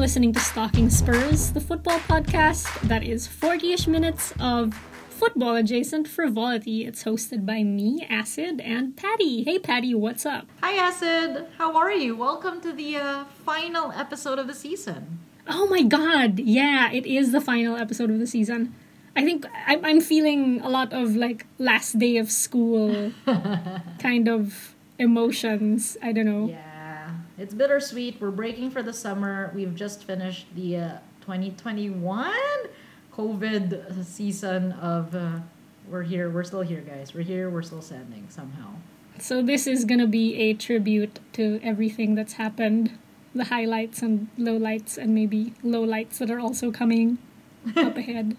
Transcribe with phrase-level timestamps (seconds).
[0.00, 4.72] listening to Stalking Spurs, the football podcast that is 40 ish minutes of
[5.10, 6.86] football adjacent frivolity.
[6.86, 9.44] It's hosted by me, Acid, and Patty.
[9.44, 10.46] Hey, Patty, what's up?
[10.62, 11.46] Hi, Acid.
[11.58, 12.16] How are you?
[12.16, 15.18] Welcome to the uh, final episode of the season.
[15.46, 18.74] Oh my god, yeah, it is the final episode of the season.
[19.14, 23.12] I think I'm feeling a lot of like last day of school
[23.98, 25.98] kind of emotions.
[26.02, 26.48] I don't know.
[26.48, 26.69] Yeah,
[27.40, 28.20] it's bittersweet.
[28.20, 29.50] We're breaking for the summer.
[29.54, 32.34] We've just finished the uh, 2021
[33.14, 35.14] COVID season of.
[35.14, 35.38] Uh,
[35.88, 36.28] we're here.
[36.28, 37.14] We're still here, guys.
[37.14, 37.48] We're here.
[37.48, 38.74] We're still standing somehow.
[39.18, 42.98] So this is gonna be a tribute to everything that's happened,
[43.34, 47.16] the highlights and lowlights, and maybe lowlights that are also coming
[47.74, 48.36] up ahead,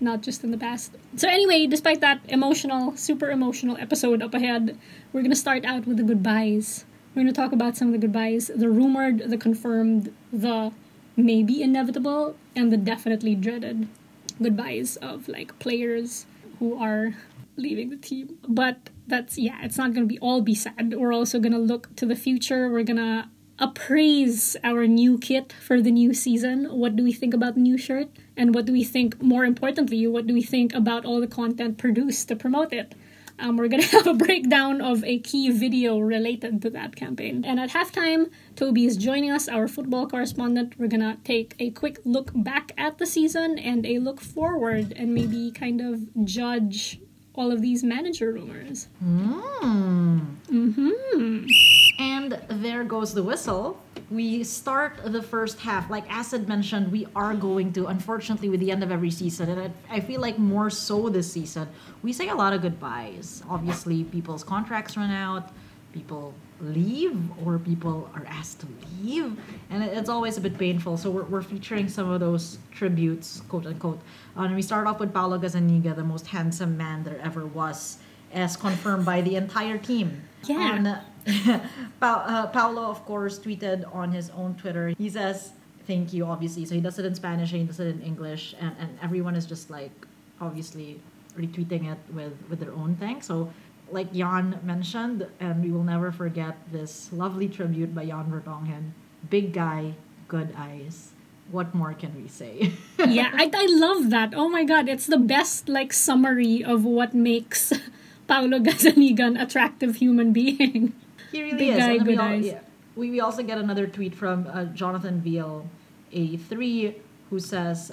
[0.00, 0.94] not just in the past.
[1.16, 4.78] So anyway, despite that emotional, super emotional episode up ahead,
[5.12, 6.84] we're gonna start out with the goodbyes.
[7.14, 10.72] We're gonna talk about some of the goodbyes, the rumored, the confirmed, the
[11.14, 13.86] maybe inevitable, and the definitely dreaded
[14.40, 16.24] goodbyes of like players
[16.58, 17.14] who are
[17.56, 18.38] leaving the team.
[18.48, 20.94] But that's yeah, it's not gonna be all be sad.
[20.96, 22.70] We're also gonna look to the future.
[22.70, 26.64] We're gonna appraise our new kit for the new season.
[26.64, 28.08] What do we think about the new shirt?
[28.38, 31.76] And what do we think more importantly, what do we think about all the content
[31.76, 32.94] produced to promote it?
[33.38, 37.44] Um, we're gonna have a breakdown of a key video related to that campaign.
[37.44, 40.74] And at halftime, Toby is joining us, our football correspondent.
[40.78, 45.14] We're gonna take a quick look back at the season and a look forward and
[45.14, 47.00] maybe kind of judge
[47.34, 48.88] all of these manager rumors.
[49.02, 50.20] Mm.
[50.48, 51.46] hmm
[51.98, 53.80] And there goes the whistle.
[54.12, 55.88] We start the first half.
[55.88, 59.72] Like Acid mentioned, we are going to, unfortunately, with the end of every season, and
[59.90, 61.66] I, I feel like more so this season,
[62.02, 63.42] we say a lot of goodbyes.
[63.48, 65.48] Obviously, people's contracts run out,
[65.94, 68.66] people leave, or people are asked to
[69.00, 69.32] leave,
[69.70, 70.98] and it- it's always a bit painful.
[70.98, 74.00] So we're, we're featuring some of those tributes, quote unquote.
[74.36, 77.96] Uh, and we start off with Paulo Gazzaniga, the most handsome man there ever was,
[78.34, 80.20] as confirmed by the entire team.
[80.44, 80.74] Yeah.
[80.76, 80.98] And,
[82.00, 84.88] pa- uh, of course, tweeted on his own Twitter.
[84.98, 85.52] He says,
[85.86, 86.64] Thank you, obviously.
[86.64, 88.54] So he does it in Spanish and he does it in English.
[88.60, 89.90] And, and everyone is just like,
[90.40, 91.00] obviously,
[91.36, 93.26] retweeting it with, with their own thanks.
[93.26, 93.52] So,
[93.90, 98.92] like Jan mentioned, and we will never forget this lovely tribute by Jan Vertonghen.
[99.28, 99.94] Big guy,
[100.28, 101.10] good eyes.
[101.50, 102.72] What more can we say?
[102.98, 104.32] yeah, I, I love that.
[104.34, 107.72] Oh my god, it's the best like summary of what makes
[108.28, 110.94] Paulo Gazzaniga an attractive human being.
[111.32, 111.78] He really Big is.
[111.78, 112.44] guy, and we, good al- eyes.
[112.46, 112.60] yeah,
[112.94, 115.66] we, we also get another tweet from uh, Jonathan Veal,
[116.12, 116.94] A3,
[117.30, 117.90] who says,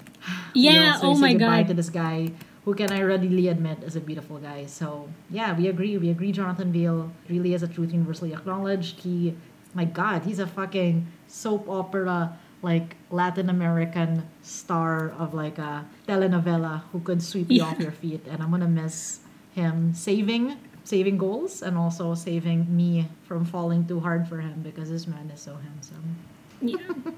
[0.54, 1.68] Yeah, oh my goodbye God.
[1.70, 2.32] to this guy
[2.66, 4.66] who can I readily admit is a beautiful guy.
[4.66, 5.98] So, yeah, we agree.
[5.98, 9.00] We agree Jonathan Veal really is a truth universally acknowledged.
[9.00, 9.34] He,
[9.74, 16.82] my God, he's a fucking soap opera, like Latin American star of like a telenovela
[16.92, 17.64] who could sweep you Yeah.
[17.72, 18.26] off your feet.
[18.30, 19.22] And I'm going to miss
[19.56, 24.90] him saving saving goals and also saving me from falling too hard for him because
[24.90, 26.16] this man is so handsome.
[26.62, 26.78] Yeah.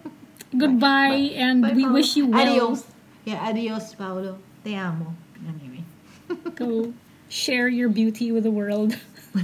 [0.58, 1.94] Goodbye, and Bye, we Paolo.
[1.94, 2.42] wish you well.
[2.42, 2.86] Adios.
[3.24, 4.38] Yeah, adios, Paolo.
[4.64, 5.16] Te amo.
[5.48, 5.84] Anyway.
[6.56, 6.94] Go
[7.30, 8.98] share your beauty with the world.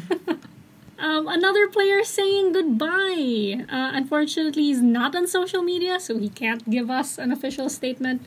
[0.99, 3.65] um, another player saying goodbye.
[3.71, 8.23] Uh, unfortunately, he's not on social media, so he can't give us an official statement.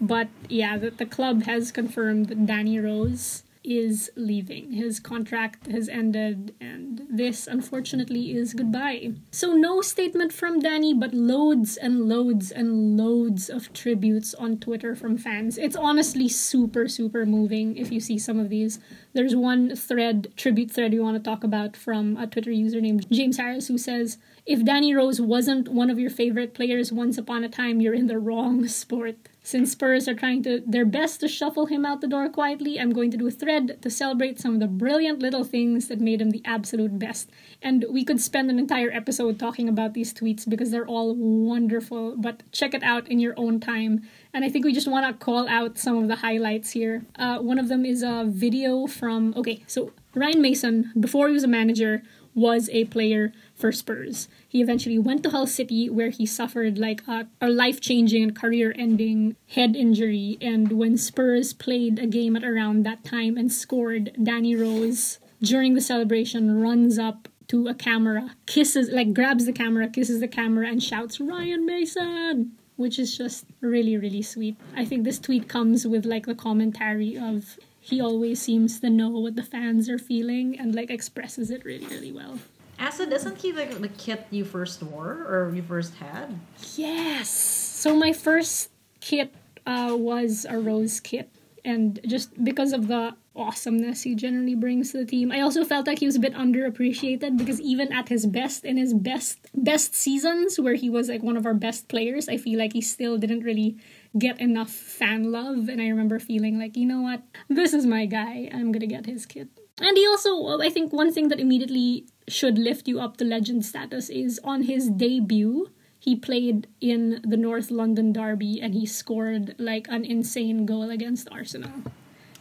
[0.00, 4.72] But yeah, the, the club has confirmed Danny Rose is leaving.
[4.72, 9.12] His contract has ended, and this, unfortunately, is goodbye.
[9.30, 14.96] So, no statement from Danny, but loads and loads and loads of tributes on Twitter
[14.96, 15.58] from fans.
[15.58, 18.78] It's honestly super, super moving if you see some of these.
[19.12, 23.06] There's one thread, tribute thread, we want to talk about from a Twitter user named
[23.10, 27.44] James Harris who says, If Danny Rose wasn't one of your favorite players once upon
[27.44, 29.16] a time, you're in the wrong sport.
[29.48, 32.92] Since Spurs are trying to their best to shuffle him out the door quietly, I'm
[32.92, 36.20] going to do a thread to celebrate some of the brilliant little things that made
[36.20, 37.30] him the absolute best.
[37.62, 42.14] And we could spend an entire episode talking about these tweets because they're all wonderful,
[42.18, 44.06] but check it out in your own time.
[44.34, 47.06] And I think we just want to call out some of the highlights here.
[47.16, 51.44] Uh, one of them is a video from, okay, so Ryan Mason, before he was
[51.44, 52.02] a manager,
[52.34, 54.28] was a player for Spurs.
[54.48, 58.36] He eventually went to Hull City where he suffered like a, a life changing and
[58.36, 60.38] career ending head injury.
[60.40, 65.74] And when Spurs played a game at around that time and scored, Danny Rose during
[65.74, 70.68] the celebration runs up to a camera, kisses, like grabs the camera, kisses the camera,
[70.68, 72.52] and shouts, Ryan Mason!
[72.76, 74.56] Which is just really, really sweet.
[74.76, 79.08] I think this tweet comes with like the commentary of he always seems to know
[79.08, 82.38] what the fans are feeling and like expresses it really, really well.
[82.78, 86.38] Acid, isn't he the, the kit you first wore or you first had?
[86.76, 87.28] Yes.
[87.28, 88.70] So my first
[89.00, 89.34] kit
[89.66, 91.30] uh, was a rose kit,
[91.64, 95.86] and just because of the awesomeness he generally brings to the team, I also felt
[95.86, 99.94] like he was a bit underappreciated because even at his best, in his best best
[99.94, 103.18] seasons where he was like one of our best players, I feel like he still
[103.18, 103.76] didn't really
[104.16, 108.06] get enough fan love, and I remember feeling like, you know what, this is my
[108.06, 108.48] guy.
[108.52, 109.48] I'm gonna get his kit.
[109.80, 113.64] And he also, I think, one thing that immediately should lift you up to legend
[113.64, 119.54] status is on his debut he played in the North London Derby and he scored
[119.58, 121.72] like an insane goal against Arsenal.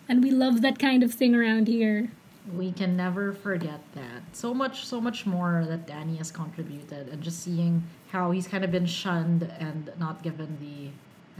[0.07, 2.10] And we love that kind of thing around here.
[2.56, 4.24] We can never forget that.
[4.31, 8.63] So much, so much more that Danny has contributed, and just seeing how he's kind
[8.63, 10.92] of been shunned and not given the,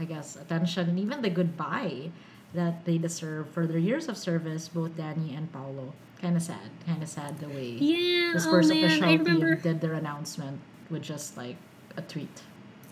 [0.02, 2.10] I guess, attention and even the goodbye
[2.52, 5.94] that they deserve for their years of service, both Danny and Paulo.
[6.20, 6.70] Kind of sad.
[6.86, 9.94] Kind of sad the way Yeah, the oh Spurs man, official I team did their
[9.94, 10.60] announcement
[10.90, 11.56] with just like
[11.96, 12.42] a tweet.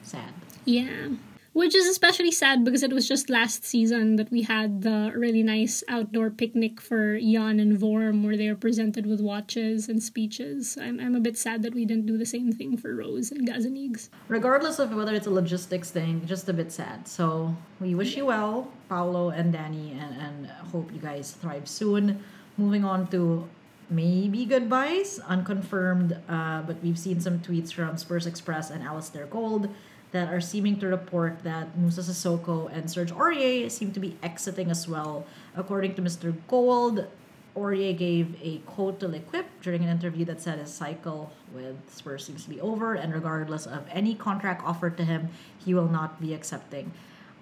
[0.02, 0.32] Sad.
[0.64, 1.08] Yeah.
[1.52, 5.42] Which is especially sad because it was just last season that we had the really
[5.42, 10.76] nice outdoor picnic for Jan and Vorm where they were presented with watches and speeches.
[10.78, 13.48] I'm, I'm a bit sad that we didn't do the same thing for Rose and
[13.48, 14.10] Gazanigs.
[14.28, 17.08] regardless of whether it's a logistics thing, just a bit sad.
[17.08, 22.22] So we wish you well, Paolo and Danny, and, and hope you guys thrive soon.
[22.58, 23.48] Moving on to
[23.90, 29.68] maybe goodbyes, unconfirmed, uh, but we've seen some tweets from Spurs Express and Alasdair Gold
[30.12, 34.70] that are seeming to report that Moussa Sissoko and Serge Aurier seem to be exiting
[34.70, 35.26] as well.
[35.54, 36.34] According to Mr.
[36.48, 37.06] Gold,
[37.54, 42.24] Aurier gave a quote to L'Equipe during an interview that said his cycle with Spurs
[42.24, 45.28] seems to be over, and regardless of any contract offered to him,
[45.62, 46.92] he will not be accepting.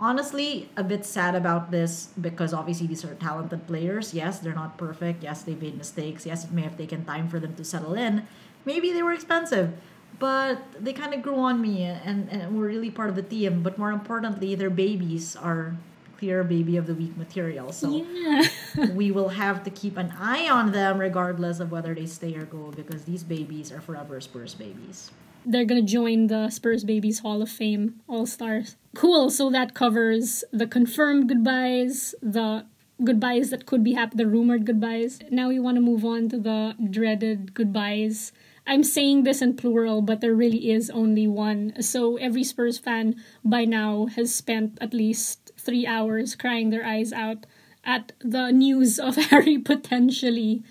[0.00, 4.12] Honestly, a bit sad about this because obviously these are talented players.
[4.12, 5.22] Yes, they're not perfect.
[5.22, 6.26] Yes, they've made mistakes.
[6.26, 8.26] Yes, it may have taken time for them to settle in.
[8.64, 9.72] Maybe they were expensive,
[10.18, 13.62] but they kind of grew on me and, and were really part of the team.
[13.62, 15.76] But more importantly, their babies are
[16.18, 17.70] clear baby of the week material.
[17.72, 18.48] So Yeah.
[18.94, 22.44] we will have to keep an eye on them regardless of whether they stay or
[22.46, 25.10] go because these babies are forever Spurs babies.
[25.44, 28.76] They're gonna join the Spurs Babies Hall of Fame All Stars.
[28.94, 29.30] Cool.
[29.30, 32.64] So that covers the confirmed goodbyes, the
[33.02, 35.20] goodbyes that could be happening, the rumored goodbyes.
[35.30, 38.32] Now we want to move on to the dreaded goodbyes.
[38.66, 41.82] I'm saying this in plural, but there really is only one.
[41.82, 47.12] So every Spurs fan by now has spent at least three hours crying their eyes
[47.12, 47.44] out
[47.84, 50.62] at the news of Harry potentially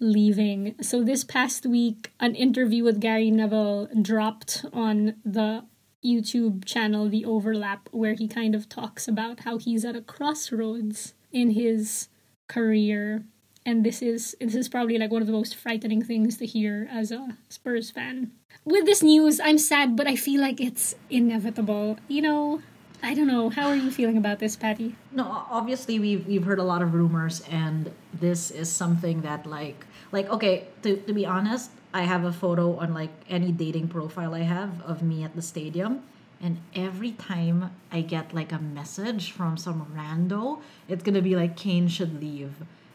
[0.00, 0.74] leaving.
[0.80, 5.64] So this past week, an interview with Gary Neville dropped on the
[6.04, 11.14] YouTube channel The Overlap, where he kind of talks about how he's at a crossroads
[11.32, 12.08] in his
[12.48, 13.24] career.
[13.66, 16.86] And this is this is probably like one of the most frightening things to hear
[16.90, 18.32] as a Spurs fan.
[18.64, 21.98] With this news, I'm sad, but I feel like it's inevitable.
[22.08, 22.62] You know,
[23.04, 23.50] I don't know.
[23.50, 24.96] How are you feeling about this, Patty?
[25.12, 29.84] No, obviously we've we've heard a lot of rumors and this is something that like
[30.10, 34.34] like okay, to to be honest, I have a photo on like any dating profile
[34.34, 36.02] I have of me at the stadium
[36.40, 41.56] and every time I get like a message from some rando, it's gonna be like
[41.56, 42.54] Kane should leave.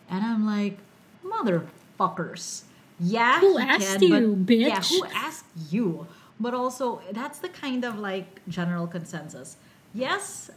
[0.10, 0.80] And I'm like,
[1.24, 2.64] motherfuckers.
[3.00, 6.08] Yeah, Who asked can, you, but- Yeah, who asked you?
[6.40, 9.58] But also, that's the kind of like general consensus.
[9.94, 10.52] Yes,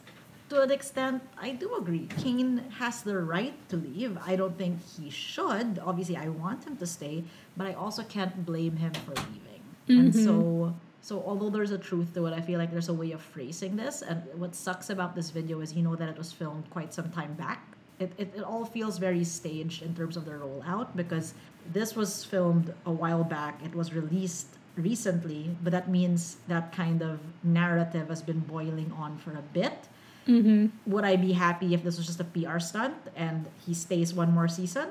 [0.52, 2.06] to an extent, I do agree.
[2.18, 4.18] Kane has the right to leave.
[4.26, 5.80] I don't think he should.
[5.82, 7.24] Obviously, I want him to stay,
[7.56, 9.62] but I also can't blame him for leaving.
[9.88, 10.24] And mm-hmm.
[10.24, 13.22] so, so although there's a truth to it, I feel like there's a way of
[13.22, 14.02] phrasing this.
[14.02, 17.10] And what sucks about this video is you know that it was filmed quite some
[17.12, 17.66] time back.
[17.98, 21.32] It, it, it all feels very staged in terms of the rollout because
[21.72, 23.58] this was filmed a while back.
[23.64, 29.18] It was released recently, but that means that kind of narrative has been boiling on
[29.18, 29.88] for a bit.
[30.26, 30.90] Mm-hmm.
[30.90, 34.32] Would I be happy if this was just a PR stunt and he stays one
[34.32, 34.88] more season?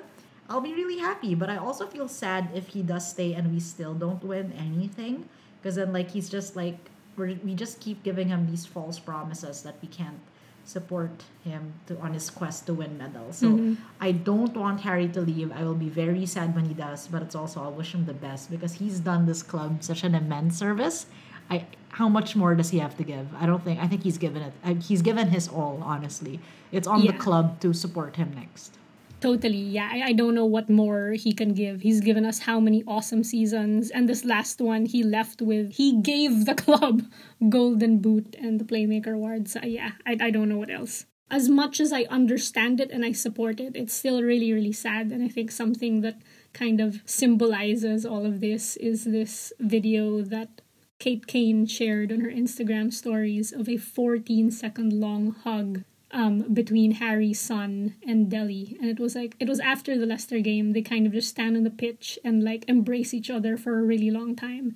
[0.49, 3.59] I'll be really happy, but I also feel sad if he does stay and we
[3.59, 5.29] still don't win anything.
[5.61, 9.61] Because then, like, he's just like, we're, we just keep giving him these false promises
[9.61, 10.19] that we can't
[10.65, 13.37] support him to on his quest to win medals.
[13.37, 13.73] So mm-hmm.
[13.99, 15.51] I don't want Harry to leave.
[15.51, 18.13] I will be very sad when he does, but it's also I'll wish him the
[18.13, 21.07] best because he's done this club such an immense service.
[21.49, 23.27] I how much more does he have to give?
[23.35, 24.53] I don't think I think he's given it.
[24.63, 25.79] I, he's given his all.
[25.83, 26.39] Honestly,
[26.71, 28.77] it's on the club to support him next.
[29.21, 29.87] Totally, yeah.
[29.91, 31.81] I, I don't know what more he can give.
[31.81, 35.73] He's given us how many awesome seasons, and this last one he left with.
[35.73, 37.03] He gave the club
[37.47, 39.47] Golden Boot and the Playmaker Award.
[39.47, 41.05] So yeah, I, I don't know what else.
[41.29, 45.11] As much as I understand it and I support it, it's still really really sad,
[45.11, 46.19] and I think something that
[46.51, 50.61] kind of symbolizes all of this is this video that
[50.97, 56.91] Kate Kane shared on her Instagram stories of a 14 second long hug um, between
[56.93, 58.77] Harry, Son, and Dele.
[58.79, 60.73] And it was like, it was after the Leicester game.
[60.73, 63.83] They kind of just stand on the pitch and like embrace each other for a
[63.83, 64.75] really long time.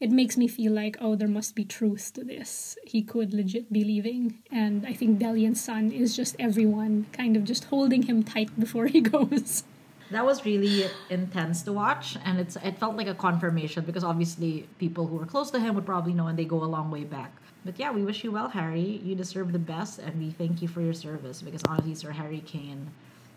[0.00, 2.78] It makes me feel like, oh, there must be truth to this.
[2.84, 4.38] He could legit be leaving.
[4.50, 8.58] And I think Dele and Son is just everyone kind of just holding him tight
[8.58, 9.64] before he goes.
[10.10, 14.66] That was really intense to watch, and it's it felt like a confirmation because obviously
[14.78, 17.04] people who are close to him would probably know, and they go a long way
[17.04, 17.30] back.
[17.68, 18.98] But yeah, we wish you well, Harry.
[19.04, 22.42] You deserve the best, and we thank you for your service because honestly, Sir Harry
[22.46, 22.90] Kane,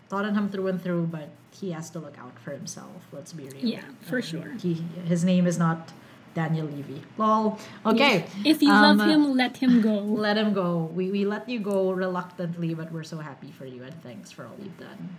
[0.08, 3.02] thought him through and through, but he has to look out for himself.
[3.12, 3.62] Let's be real.
[3.62, 4.52] Yeah, for um, sure.
[4.58, 5.92] He, his name is not
[6.32, 7.02] Daniel Levy.
[7.18, 7.58] Lol.
[7.84, 8.24] Okay.
[8.40, 8.52] Yeah.
[8.52, 9.98] If you um, love him, let him go.
[10.26, 10.90] Let him go.
[10.94, 14.46] We, we let you go reluctantly, but we're so happy for you and thanks for
[14.46, 15.14] all you've done.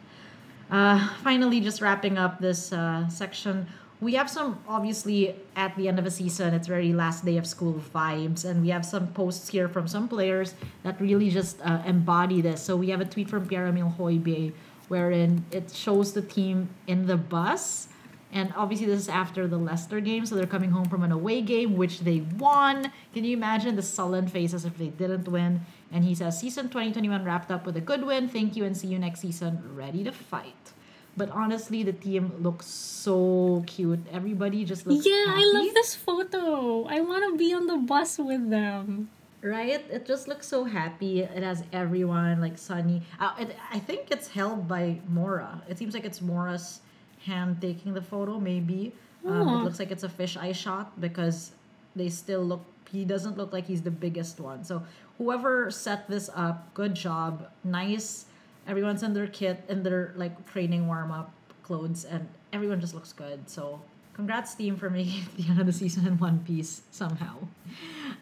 [0.72, 3.68] Uh, finally, just wrapping up this uh, section,
[4.04, 7.48] we have some obviously at the end of a season, it's very last day of
[7.48, 11.82] school vibes, and we have some posts here from some players that really just uh,
[11.86, 12.62] embody this.
[12.62, 14.54] So we have a tweet from Pierre Emile Højbjerg
[14.90, 17.88] wherein it shows the team in the bus.
[18.32, 21.42] And obviously, this is after the Leicester game, so they're coming home from an away
[21.42, 22.92] game, which they won.
[23.14, 25.62] Can you imagine the sullen faces if they didn't win?
[25.92, 28.28] And he says, Season 2021 wrapped up with a good win.
[28.28, 29.62] Thank you and see you next season.
[29.76, 30.74] Ready to fight.
[31.16, 34.00] But honestly, the team looks so cute.
[34.12, 35.44] Everybody just looks Yeah, happy.
[35.44, 36.86] I love this photo.
[36.86, 39.10] I want to be on the bus with them.
[39.42, 39.84] Right?
[39.92, 41.22] It just looks so happy.
[41.22, 43.04] It has everyone, like Sonny.
[43.20, 45.62] Uh, it, I think it's held by Moura.
[45.70, 46.80] It seems like it's Moura's
[47.26, 48.94] hand taking the photo, maybe.
[49.26, 51.52] Um, it looks like it's a fisheye shot because
[51.96, 54.64] they still look he doesn't look like he's the biggest one.
[54.64, 54.84] So
[55.18, 57.50] whoever set this up, good job.
[57.64, 58.26] Nice.
[58.68, 61.32] Everyone's in their kit in their like training warm up
[61.64, 63.50] clothes, and everyone just looks good.
[63.50, 63.82] So
[64.14, 67.36] congrats team for making the end of the season in one piece somehow.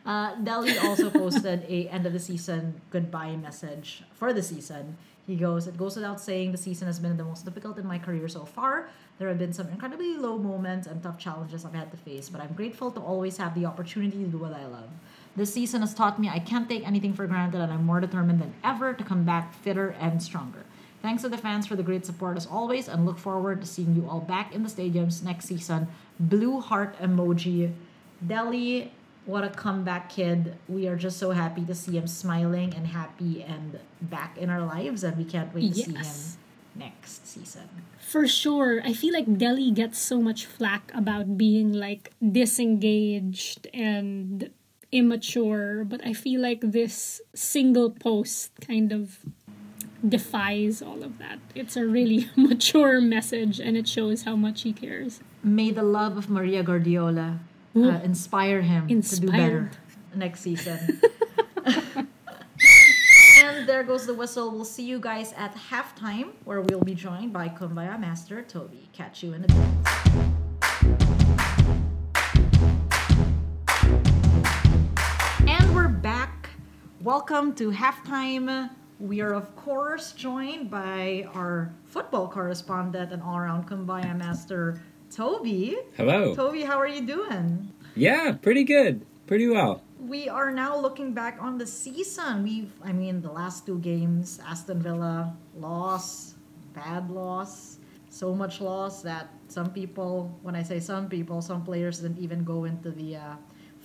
[0.05, 4.97] Uh, Dele also posted a end of the season goodbye message for the season.
[5.27, 7.99] He goes, It goes without saying the season has been the most difficult in my
[7.99, 8.89] career so far.
[9.19, 12.41] There have been some incredibly low moments and tough challenges I've had to face, but
[12.41, 14.89] I'm grateful to always have the opportunity to do what I love.
[15.35, 18.41] This season has taught me I can't take anything for granted and I'm more determined
[18.41, 20.65] than ever to come back fitter and stronger.
[21.01, 23.95] Thanks to the fans for the great support as always and look forward to seeing
[23.95, 25.87] you all back in the stadiums next season.
[26.19, 27.73] Blue heart emoji.
[28.25, 28.91] Dele,
[29.25, 30.57] what a comeback kid.
[30.67, 34.63] We are just so happy to see him smiling and happy and back in our
[34.63, 35.85] lives and we can't wait to yes.
[35.85, 36.37] see him
[36.75, 37.69] next season.
[37.99, 38.81] For sure.
[38.83, 44.51] I feel like Dele gets so much flack about being like disengaged and
[44.91, 49.19] immature, but I feel like this single post kind of
[50.07, 51.39] defies all of that.
[51.55, 55.21] It's a really mature message and it shows how much he cares.
[55.43, 57.39] May the love of Maria Guardiola
[57.75, 59.19] uh, inspire him Inspired.
[59.19, 59.71] to do better
[60.15, 61.01] next season.
[63.43, 64.51] And there goes the whistle.
[64.51, 68.87] We'll see you guys at halftime, where we'll be joined by Kumbaya Master Toby.
[68.93, 70.10] Catch you in a bit.
[77.03, 78.69] Welcome to halftime.
[78.99, 84.79] We are, of course, joined by our football correspondent and all around Kumbaya Master,
[85.09, 85.77] Toby.
[85.97, 86.35] Hello.
[86.35, 87.73] Toby, how are you doing?
[87.95, 89.05] Yeah, pretty good.
[89.25, 92.43] Pretty well we are now looking back on the season.
[92.43, 96.33] We've, I mean, the last two games, Aston Villa loss,
[96.73, 97.77] bad loss,
[98.09, 102.43] so much loss that some people, when I say some people, some players didn't even
[102.43, 103.35] go into the uh,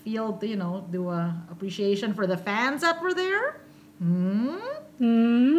[0.07, 3.61] field to, you know, do a appreciation for the fans that were there.
[3.99, 4.63] Hmm.
[4.99, 5.59] Hmm.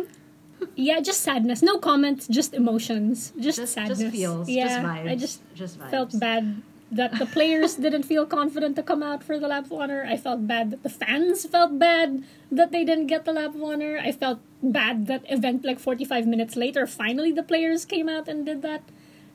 [0.76, 1.62] Yeah, just sadness.
[1.62, 3.34] No comments, just emotions.
[3.38, 4.00] Just, just sadness.
[4.00, 4.50] Just feels.
[4.50, 5.10] Yeah, just vibes.
[5.12, 5.92] I just, just vibes.
[5.92, 9.74] felt bad that the players didn't feel confident to come out for the lap of
[9.74, 10.08] honor.
[10.08, 13.62] I felt bad that the fans felt bad that they didn't get the lap of
[13.62, 14.00] honor.
[14.00, 18.46] I felt bad that event like 45 minutes later finally the players came out and
[18.46, 18.82] did that.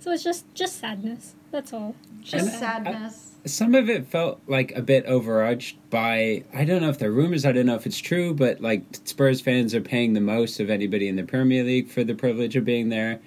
[0.01, 1.35] So it's just just sadness.
[1.53, 1.95] That's all.
[2.23, 3.29] Just and sadness.
[3.29, 7.13] I, some of it felt like a bit overarched by I don't know if they're
[7.13, 10.61] rumors, I don't know if it's true, but like Spurs fans are paying the most
[10.61, 13.21] of anybody in the Premier League for the privilege of being there.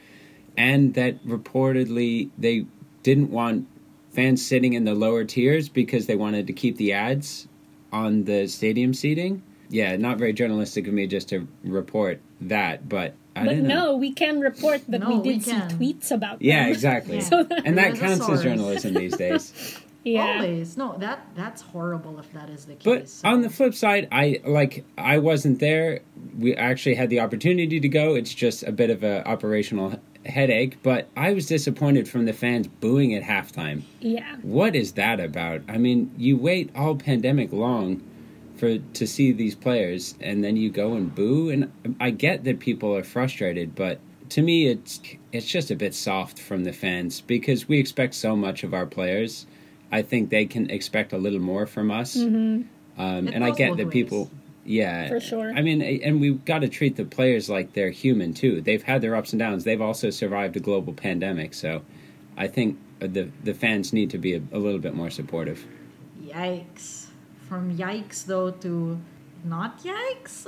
[0.58, 2.66] And that reportedly they
[3.04, 3.68] didn't want
[4.12, 7.48] fans sitting in the lower tiers because they wanted to keep the ads
[7.92, 9.44] on the stadium seating.
[9.70, 13.98] Yeah, not very journalistic of me just to report that, but I but no, know.
[13.98, 16.72] we can report that no, we did we see tweets about yeah, them.
[16.72, 17.16] Exactly.
[17.16, 17.62] Yeah, exactly.
[17.66, 19.80] and that counts as journalism these days.
[20.06, 20.36] yeah.
[20.36, 20.78] Always.
[20.78, 22.84] No, that that's horrible if that is the case.
[22.84, 23.28] But so.
[23.28, 26.02] on the flip side, I like I wasn't there.
[26.38, 28.16] We actually had the opportunity to go.
[28.16, 32.68] It's just a bit of a operational headache, but I was disappointed from the fans
[32.68, 33.82] booing at halftime.
[34.00, 34.36] Yeah.
[34.42, 35.62] What is that about?
[35.68, 38.04] I mean, you wait all pandemic long
[38.58, 42.60] for to see these players and then you go and boo and I get that
[42.60, 47.22] people are frustrated, but to me it's it's just a bit soft from the fans
[47.22, 49.46] because we expect so much of our players.
[49.92, 52.16] I think they can expect a little more from us.
[52.18, 53.94] Um, and I get that ways.
[53.94, 54.32] people
[54.66, 55.54] yeah, For sure.
[55.54, 58.62] I mean, and we've got to treat the players like they're human too.
[58.62, 59.64] They've had their ups and downs.
[59.64, 61.84] They've also survived a global pandemic, so
[62.36, 65.66] I think the the fans need to be a, a little bit more supportive.
[66.24, 67.06] Yikes.
[67.48, 69.00] From yikes though to
[69.46, 70.46] not yikes.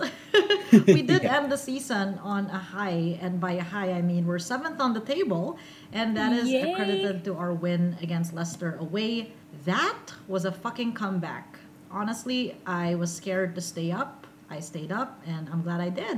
[0.87, 4.39] we did end the season on a high, and by a high I mean we're
[4.39, 5.57] seventh on the table,
[5.93, 6.71] and that is Yay.
[6.71, 9.31] accredited to our win against Leicester away.
[9.65, 11.59] That was a fucking comeback.
[11.91, 14.27] Honestly, I was scared to stay up.
[14.49, 16.17] I stayed up, and I'm glad I did.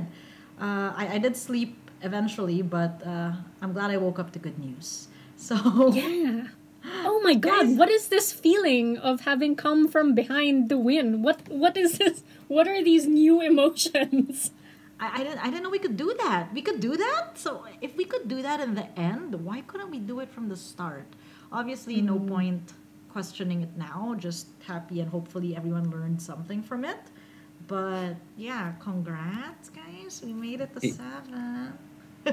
[0.60, 3.32] Uh, I, I did sleep eventually, but uh,
[3.62, 5.08] I'm glad I woke up to good news.
[5.40, 5.56] So
[5.94, 6.48] Yeah.
[7.20, 11.22] Oh my god, Guys- what is this feeling of having come from behind to win?
[11.22, 12.24] What what is this?
[12.48, 14.52] What are these new emotions?
[15.02, 16.54] I, I didn't I didn't know we could do that.
[16.54, 17.38] We could do that.
[17.38, 20.48] So if we could do that in the end, why couldn't we do it from
[20.48, 21.08] the start?
[21.52, 22.30] Obviously, no hmm.
[22.30, 22.74] point
[23.12, 24.16] questioning it now.
[24.18, 27.04] Just happy and hopefully everyone learned something from it.
[27.68, 30.22] But yeah, congrats, guys.
[30.24, 31.74] We made it to It- seven.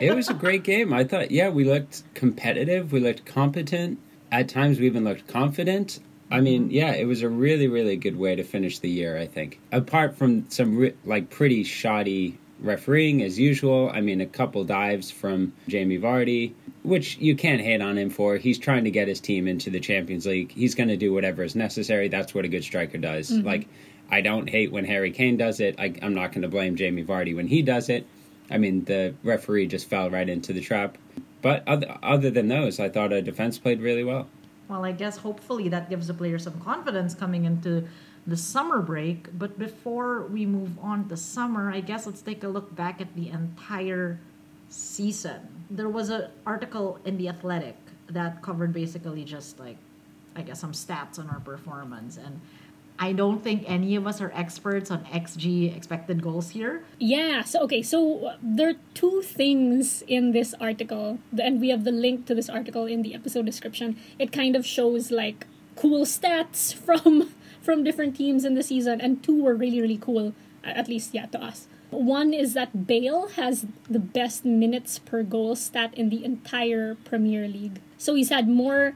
[0.01, 0.93] it was a great game.
[0.93, 3.99] I thought, yeah, we looked competitive, we looked competent.
[4.33, 6.01] At times, we even looked confident.
[6.31, 6.73] I mean, mm-hmm.
[6.73, 9.17] yeah, it was a really, really good way to finish the year.
[9.17, 13.91] I think, apart from some re- like pretty shoddy refereeing as usual.
[13.93, 16.53] I mean, a couple dives from Jamie Vardy,
[16.83, 18.37] which you can't hate on him for.
[18.37, 20.53] He's trying to get his team into the Champions League.
[20.53, 22.09] He's going to do whatever is necessary.
[22.09, 23.31] That's what a good striker does.
[23.31, 23.47] Mm-hmm.
[23.47, 23.69] Like,
[24.11, 25.79] I don't hate when Harry Kane does it.
[25.79, 28.07] I, I'm not going to blame Jamie Vardy when he does it.
[28.51, 30.97] I mean, the referee just fell right into the trap.
[31.47, 34.27] But other, other than those, I thought our defense played really well.
[34.67, 37.87] Well, I guess hopefully that gives the players some confidence coming into
[38.27, 39.39] the summer break.
[39.39, 43.15] But before we move on to summer, I guess let's take a look back at
[43.15, 44.19] the entire
[44.71, 45.39] season.
[45.71, 47.77] There was an article in The Athletic
[48.09, 49.77] that covered basically just like,
[50.35, 52.17] I guess, some stats on our performance.
[52.17, 52.41] And
[52.99, 56.85] I don't think any of us are experts on XG expected goals here.
[56.99, 61.85] Yeah, so okay, so uh, there are two things in this article, and we have
[61.85, 63.97] the link to this article in the episode description.
[64.19, 69.23] It kind of shows like cool stats from from different teams in the season, and
[69.23, 70.33] two were really really cool,
[70.65, 71.69] at least yeah to us.
[71.91, 77.47] One is that Bale has the best minutes per goal stat in the entire Premier
[77.47, 77.81] League.
[77.97, 78.95] So he's had more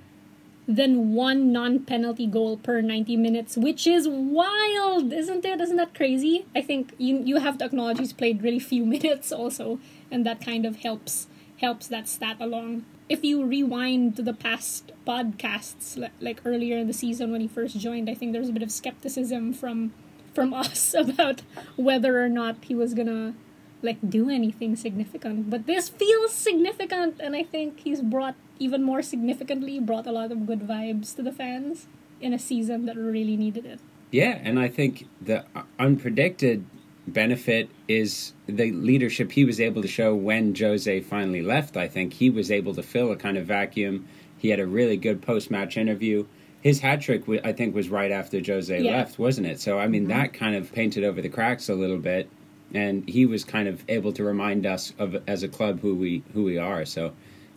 [0.71, 5.61] than one non-penalty goal per 90 minutes, which is wild, isn't it?
[5.61, 6.47] Isn't that crazy?
[6.55, 9.81] I think you you have to acknowledge he's played really few minutes also,
[10.11, 11.27] and that kind of helps
[11.61, 12.85] helps that stat along.
[13.09, 17.49] If you rewind to the past podcasts, li- like earlier in the season when he
[17.49, 19.93] first joined, I think there was a bit of skepticism from
[20.33, 21.43] from us about
[21.75, 23.35] whether or not he was gonna
[23.83, 25.51] like do anything significant.
[25.51, 30.31] But this feels significant, and I think he's brought even more significantly brought a lot
[30.31, 31.89] of good vibes to the fans
[32.21, 33.81] in a season that really needed it.
[34.13, 35.45] Yeah, and I think the
[35.79, 36.65] unpredicted
[37.07, 41.77] benefit is the leadership he was able to show when Jose finally left.
[41.77, 44.07] I think he was able to fill a kind of vacuum.
[44.37, 46.27] He had a really good post match interview.
[46.61, 48.93] His hat trick, I think, was right after Jose Yeah.
[48.93, 49.61] left, wasn't it?
[49.61, 50.21] So, I mean, mm-hmm.
[50.21, 52.29] that kind of painted over the cracks a little bit.
[52.73, 56.23] And he was kind of able to remind us of, as a club, who we
[56.35, 56.85] who we are.
[56.85, 57.13] So,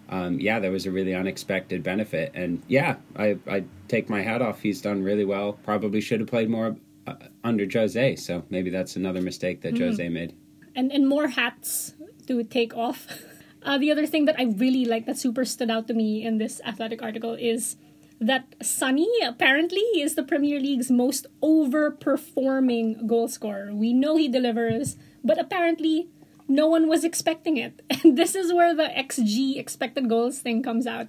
[0.09, 2.31] um, yeah, there was a really unexpected benefit.
[2.33, 4.61] And yeah, I, I take my hat off.
[4.61, 5.53] He's done really well.
[5.63, 6.75] Probably should have played more
[7.07, 8.15] uh, under Jose.
[8.17, 10.35] So maybe that's another mistake that Jose made.
[10.75, 11.93] and and more hats
[12.27, 13.07] to take off.
[13.65, 16.37] Uh, the other thing that I really like that super stood out to me in
[16.37, 17.77] this athletic article is
[18.19, 23.73] that Sonny apparently is the Premier League's most overperforming goal scorer.
[23.73, 26.09] We know he delivers, but apparently
[26.47, 27.81] no one was expecting it.
[28.03, 31.07] And this is where the XG expected goals thing comes out.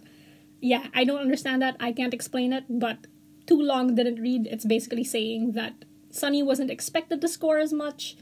[0.61, 1.77] Yeah, I don't understand that.
[1.81, 3.07] I can't explain it, but
[3.47, 4.47] too long didn't read.
[4.47, 8.17] It's basically saying that Sonny wasn't expected to score as much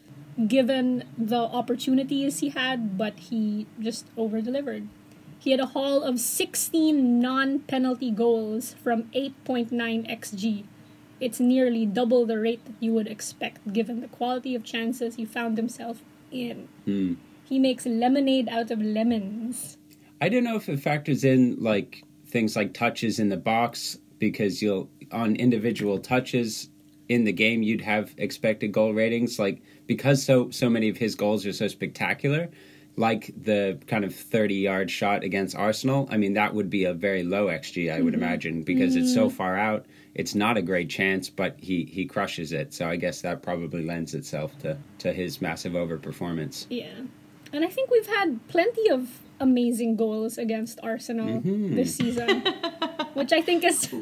[0.48, 4.88] given the opportunities he had, but he just over delivered.
[5.38, 10.64] He had a haul of 16 non penalty goals from 8.9 xg.
[11.20, 15.24] It's nearly double the rate that you would expect given the quality of chances he
[15.24, 16.68] found himself in.
[16.84, 17.14] Hmm.
[17.44, 19.76] He makes lemonade out of lemons.
[20.20, 24.62] I don't know if it factors in like things like touches in the box because
[24.62, 26.68] you'll on individual touches
[27.08, 31.14] in the game you'd have expected goal ratings like because so so many of his
[31.14, 32.48] goals are so spectacular
[32.96, 36.92] like the kind of 30 yard shot against Arsenal, I mean, that would be a
[36.92, 39.86] very low XG, I would imagine, because it's so far out.
[40.14, 42.74] It's not a great chance, but he, he crushes it.
[42.74, 46.66] So I guess that probably lends itself to, to his massive overperformance.
[46.68, 46.92] Yeah.
[47.52, 51.74] And I think we've had plenty of amazing goals against Arsenal mm-hmm.
[51.74, 52.40] this season,
[53.14, 53.92] which I think is.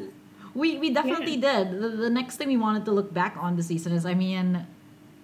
[0.53, 1.71] We we definitely did.
[1.71, 4.65] The, the next thing we wanted to look back on the season is, I mean,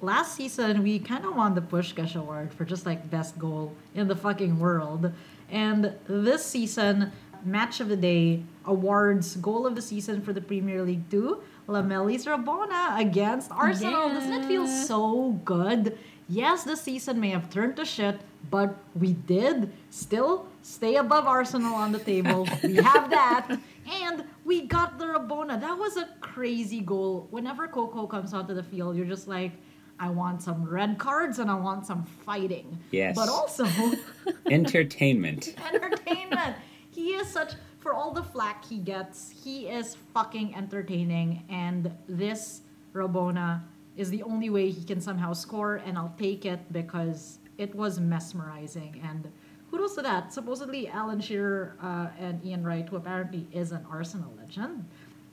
[0.02, 4.08] last season we kind of won the Puskás Award for just like best goal in
[4.08, 5.12] the fucking world,
[5.50, 7.12] and this season,
[7.44, 12.26] match of the day awards goal of the season for the Premier League two, Lamela's
[12.26, 14.10] Rabona against Arsenal.
[14.10, 15.98] Doesn't it feel so good?
[16.30, 18.20] Yes, the season may have turned to shit,
[18.52, 22.48] but we did still stay above Arsenal on the table.
[22.64, 23.58] we have that.
[24.04, 25.60] And we got the Rabona.
[25.60, 27.28] That was a crazy goal.
[27.32, 29.54] Whenever Coco comes onto the field, you're just like,
[30.00, 32.78] I want some red cards and I want some fighting.
[32.92, 33.16] Yes.
[33.16, 33.66] But also
[34.52, 35.56] Entertainment.
[35.74, 36.56] entertainment.
[36.92, 37.54] he is such
[37.88, 42.60] for all the flack he gets, he is fucking entertaining and this
[42.94, 43.62] Rabona
[43.96, 47.98] is the only way he can somehow score and I'll take it because it was
[47.98, 49.32] mesmerizing and
[49.72, 50.34] kudos to that.
[50.34, 54.84] Supposedly Alan Shearer uh, and Ian Wright, who apparently is an Arsenal legend.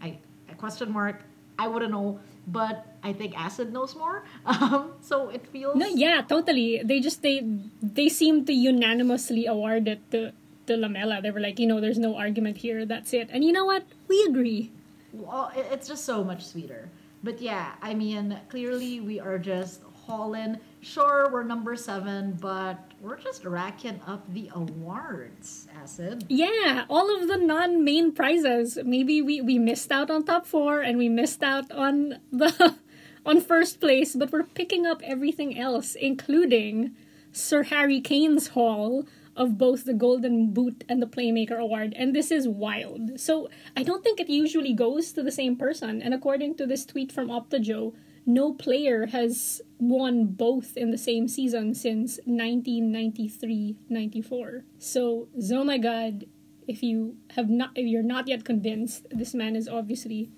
[0.01, 1.25] I, I question mark.
[1.59, 4.23] I wouldn't know, but I think Acid knows more.
[4.47, 6.83] Um, so it feels No, yeah, totally.
[6.85, 7.43] They just they
[7.83, 10.31] they seem to unanimously award it to
[10.67, 11.21] to Lamela.
[11.23, 12.85] They were like, you know, there's no argument here.
[12.87, 13.29] That's it.
[13.33, 13.85] And you know what?
[14.09, 14.73] We agree.
[15.13, 16.91] well, it's just so much sweeter.
[17.23, 20.59] But yeah, I mean, clearly we are just hauling.
[20.81, 26.25] Sure, we're number seven, but we're just racking up the awards, Acid.
[26.29, 28.79] Yeah, all of the non-main prizes.
[28.85, 32.77] Maybe we we missed out on top four and we missed out on the
[33.27, 36.95] on first place, but we're picking up everything else, including
[37.33, 42.31] Sir Harry Kane's haul of both the Golden Boot and the Playmaker Award, and this
[42.31, 43.19] is wild.
[43.19, 46.03] So I don't think it usually goes to the same person.
[46.03, 47.95] And according to this tweet from OptaJoe,
[48.27, 54.63] no player has won both in the same season since 1993-94.
[54.79, 56.27] So, oh my god,
[56.67, 60.31] if you have not if you're not yet convinced, this man is obviously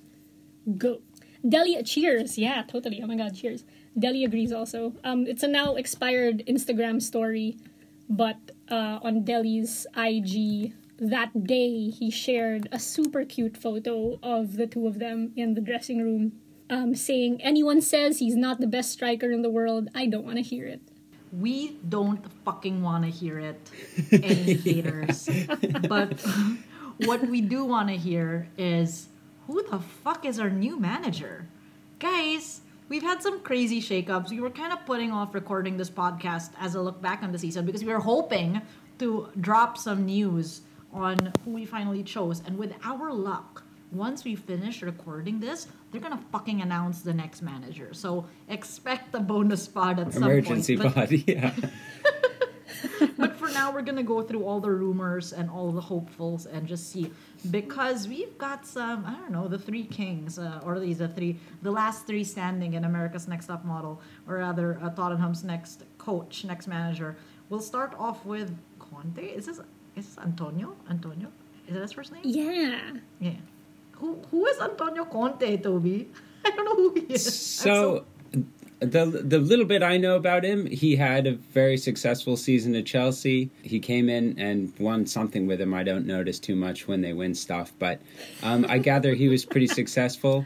[0.76, 1.00] go.
[1.48, 2.36] Dele cheers.
[2.38, 3.00] Yeah, totally.
[3.02, 3.64] Oh my god, cheers.
[3.96, 4.94] Dele agrees also.
[5.04, 7.56] Um it's a now expired Instagram story,
[8.08, 14.66] but uh on Dele's IG that day he shared a super cute photo of the
[14.66, 16.32] two of them in the dressing room
[16.70, 20.36] um, saying anyone says he's not the best striker in the world i don't want
[20.36, 20.80] to hear it
[21.32, 23.60] We don't fucking want to hear it,
[24.12, 25.28] any haters.
[25.88, 26.20] But
[27.04, 29.08] what we do want to hear is
[29.46, 31.46] who the fuck is our new manager?
[31.98, 34.30] Guys, we've had some crazy shakeups.
[34.30, 37.38] We were kind of putting off recording this podcast as a look back on the
[37.38, 38.62] season because we were hoping
[38.98, 42.42] to drop some news on who we finally chose.
[42.46, 47.42] And with our luck, once we finish recording this, they're gonna fucking announce the next
[47.42, 47.92] manager.
[47.92, 50.94] So expect a bonus pod at some Emergency point.
[50.94, 51.54] But- pod, yeah.
[53.18, 56.66] but for now, we're gonna go through all the rumors and all the hopefuls and
[56.66, 57.10] just see
[57.50, 59.04] because we've got some.
[59.06, 62.74] I don't know the three kings, uh, or these are three, the last three standing
[62.74, 67.16] in America's Next Top Model, or rather uh, Tottenham's next coach, next manager.
[67.48, 69.22] We'll start off with Conte.
[69.24, 69.58] Is this
[69.96, 70.76] is this Antonio?
[70.90, 71.32] Antonio?
[71.66, 72.22] Is that his first name?
[72.24, 73.32] yeah Yeah.
[73.92, 76.10] Who who is Antonio Conte, Toby?
[76.44, 77.26] I don't know who he is.
[77.26, 78.04] I'm So,
[78.80, 82.86] the the little bit I know about him, he had a very successful season at
[82.86, 83.50] Chelsea.
[83.62, 85.72] He came in and won something with him.
[85.72, 88.00] I don't notice too much when they win stuff, but
[88.42, 90.44] um, I gather he was pretty successful.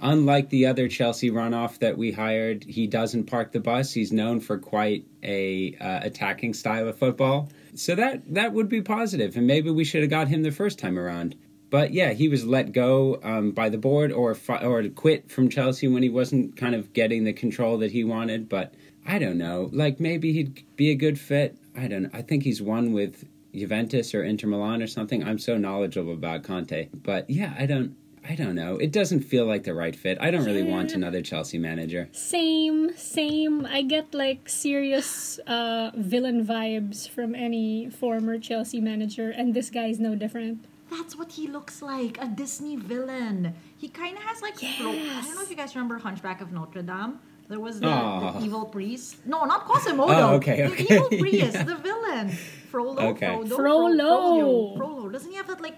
[0.00, 3.92] Unlike the other Chelsea runoff that we hired, he doesn't park the bus.
[3.92, 7.48] He's known for quite a uh, attacking style of football.
[7.74, 10.78] So that that would be positive, and maybe we should have got him the first
[10.78, 11.36] time around.
[11.72, 15.48] But yeah, he was let go um, by the board or fi- or quit from
[15.48, 18.46] Chelsea when he wasn't kind of getting the control that he wanted.
[18.46, 18.74] But
[19.06, 19.70] I don't know.
[19.72, 21.56] Like maybe he'd be a good fit.
[21.74, 22.02] I don't.
[22.02, 22.10] know.
[22.12, 25.24] I think he's won with Juventus or Inter Milan or something.
[25.24, 26.90] I'm so knowledgeable about Conte.
[26.92, 27.96] But yeah, I don't.
[28.28, 28.76] I don't know.
[28.76, 30.18] It doesn't feel like the right fit.
[30.20, 32.10] I don't really want another Chelsea manager.
[32.12, 33.64] Same, same.
[33.64, 39.98] I get like serious uh, villain vibes from any former Chelsea manager, and this guy's
[39.98, 40.66] no different.
[40.94, 43.54] That's what he looks like, a Disney villain.
[43.82, 46.52] He kind of has like fro- I don't know if you guys remember Hunchback of
[46.52, 47.18] Notre Dame.
[47.48, 49.26] There was the, the evil priest.
[49.26, 50.12] No, not Quasimodo.
[50.12, 51.62] Oh, okay, The evil priest, Yeah.
[51.64, 52.28] the villain.
[52.70, 53.26] Frollo, Okay.
[53.26, 53.96] Frodo, Frollo.
[53.96, 54.76] Frollo.
[54.76, 55.08] Frollo.
[55.08, 55.76] Doesn't he have that like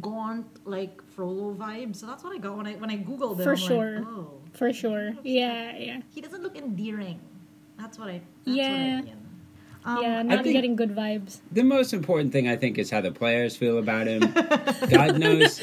[0.00, 1.94] gaunt like Frollo vibe?
[1.94, 3.44] So that's what I got when I when I googled him.
[3.44, 3.98] For I'm sure.
[4.00, 5.12] Like, oh, For sure.
[5.22, 6.00] Yeah, yeah.
[6.14, 7.20] he doesn't look endearing.
[7.78, 8.20] That's what I.
[8.44, 8.70] That's Yeah.
[8.70, 9.23] What I mean.
[9.86, 11.40] Um, yeah, not think- getting good vibes.
[11.52, 14.20] The most important thing I think is how the players feel about him.
[14.88, 15.60] God knows.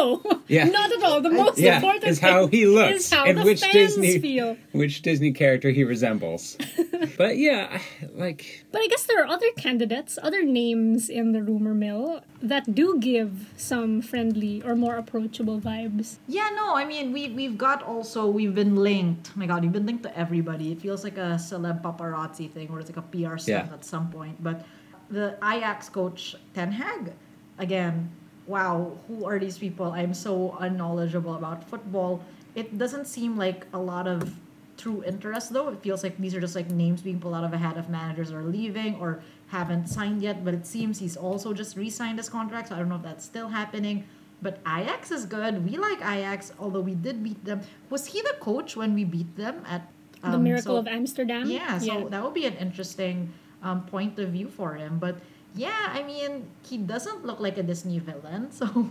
[0.00, 0.64] No, Yeah.
[0.78, 1.20] not at all.
[1.20, 3.72] The most Yeah, important is how thing he looks is how and the which fans
[3.72, 4.56] Disney feel.
[4.72, 6.56] which Disney character he resembles.
[7.18, 7.80] but yeah,
[8.14, 12.74] like But I guess there are other candidates, other names in the rumor mill that
[12.74, 16.16] do give some friendly or more approachable vibes.
[16.26, 19.30] Yeah, no, I mean we we've got also we've been linked.
[19.34, 20.72] Oh my God, we've been linked to everybody.
[20.72, 23.74] It feels like a celeb paparazzi thing, or it's like a PR stunt Yeah.
[23.78, 24.36] at some point.
[24.42, 24.64] But
[25.10, 27.12] the Ajax coach Ten Hag,
[27.58, 28.10] again,
[28.50, 29.92] wow, who are these people?
[29.92, 32.22] I'm so unknowledgeable about football.
[32.54, 34.34] It doesn't seem like a lot of
[34.76, 35.68] true interest though.
[35.68, 37.88] It feels like these are just like names being pulled out of a hat of
[37.88, 40.44] managers are leaving or haven't signed yet.
[40.44, 42.68] But it seems he's also just re-signed his contract.
[42.68, 44.04] So I don't know if that's still happening.
[44.42, 45.70] But Ajax is good.
[45.70, 47.60] We like Ajax, although we did beat them.
[47.90, 49.86] Was he the coach when we beat them at
[50.22, 51.48] the um, Miracle so- of Amsterdam.
[51.48, 53.32] Yeah, so that would be an interesting
[53.62, 54.98] um, point of view for him.
[54.98, 55.18] But
[55.54, 58.90] yeah, I mean, he doesn't look like a Disney villain, so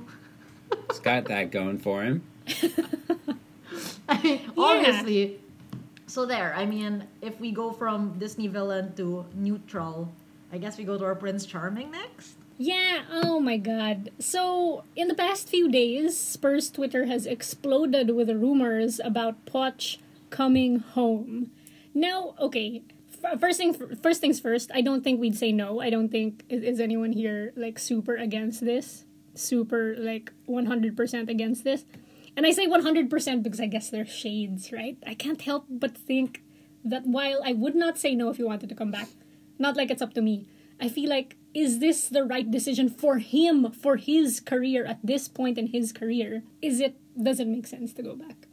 [0.90, 2.24] he's got that going for him.
[4.10, 5.40] I mean, obviously.
[6.08, 6.54] So there.
[6.56, 10.12] I mean, if we go from Disney villain to neutral,
[10.52, 12.34] I guess we go to our Prince Charming next.
[12.58, 14.12] Yeah, oh my god.
[14.20, 19.98] So, in the past few days, Spurs Twitter has exploded with rumors about Poch
[20.30, 21.52] coming home.
[21.94, 22.99] Now, okay, f-
[23.40, 25.80] first thing first things first, I don't think we'd say no.
[25.80, 29.06] I don't think is, is anyone here like super against this?
[29.36, 31.86] Super like 100% against this.
[32.36, 34.98] And I say 100% because I guess there's shades, right?
[35.06, 36.42] I can't help but think
[36.84, 39.10] that while I would not say no if you wanted to come back,
[39.58, 40.48] not like it's up to me.
[40.80, 45.28] I feel like is this the right decision for him for his career at this
[45.28, 46.44] point in his career?
[46.62, 48.48] Is it does it make sense to go back?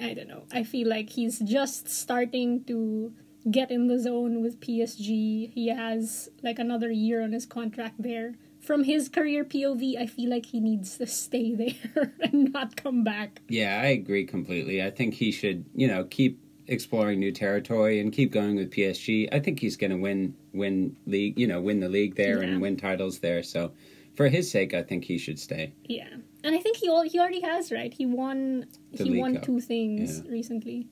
[0.00, 0.44] I don't know.
[0.52, 3.12] I feel like he's just starting to
[3.50, 5.52] get in the zone with PSG.
[5.52, 8.34] He has like another year on his contract there.
[8.60, 13.04] From his career POV, I feel like he needs to stay there and not come
[13.04, 13.40] back.
[13.48, 14.82] Yeah, I agree completely.
[14.82, 19.28] I think he should, you know, keep exploring new territory and keep going with PSG.
[19.32, 22.48] I think he's going to win win league, you know, win the league there Yeah.
[22.48, 23.42] and win titles there.
[23.44, 23.72] So,
[24.16, 25.72] for his sake, I think he should stay.
[25.84, 26.08] Yeah,
[26.42, 27.92] and I think he al- he already has right.
[27.94, 29.44] He won The he won Cup.
[29.44, 30.32] two things Yeah.
[30.32, 30.88] recently.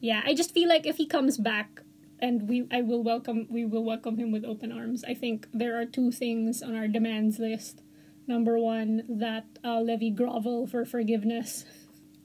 [0.00, 1.82] Yeah, I just feel like if he comes back,
[2.22, 5.04] and we I will welcome we will welcome him with open arms.
[5.04, 7.82] I think there are two things on our demands list.
[8.28, 11.64] Number one, that uh, Levy grovel for forgiveness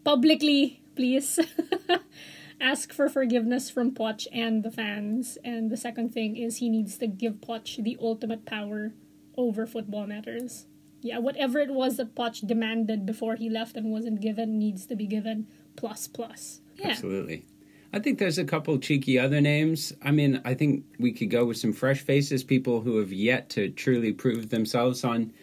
[0.05, 1.39] publicly, please.
[2.61, 5.37] Ask for forgiveness from Poch and the fans.
[5.43, 8.93] And the second thing is he needs to give Poch the ultimate power
[9.35, 10.65] over football matters.
[11.01, 14.95] Yeah, whatever it was that Poch demanded before he left and wasn't given needs to
[14.95, 16.61] be given plus plus.
[16.75, 16.89] Yeah.
[16.89, 17.45] Absolutely.
[17.93, 19.93] I think there's a couple cheeky other names.
[20.01, 23.49] I mean, I think we could go with some fresh faces, people who have yet
[23.51, 25.33] to truly prove themselves on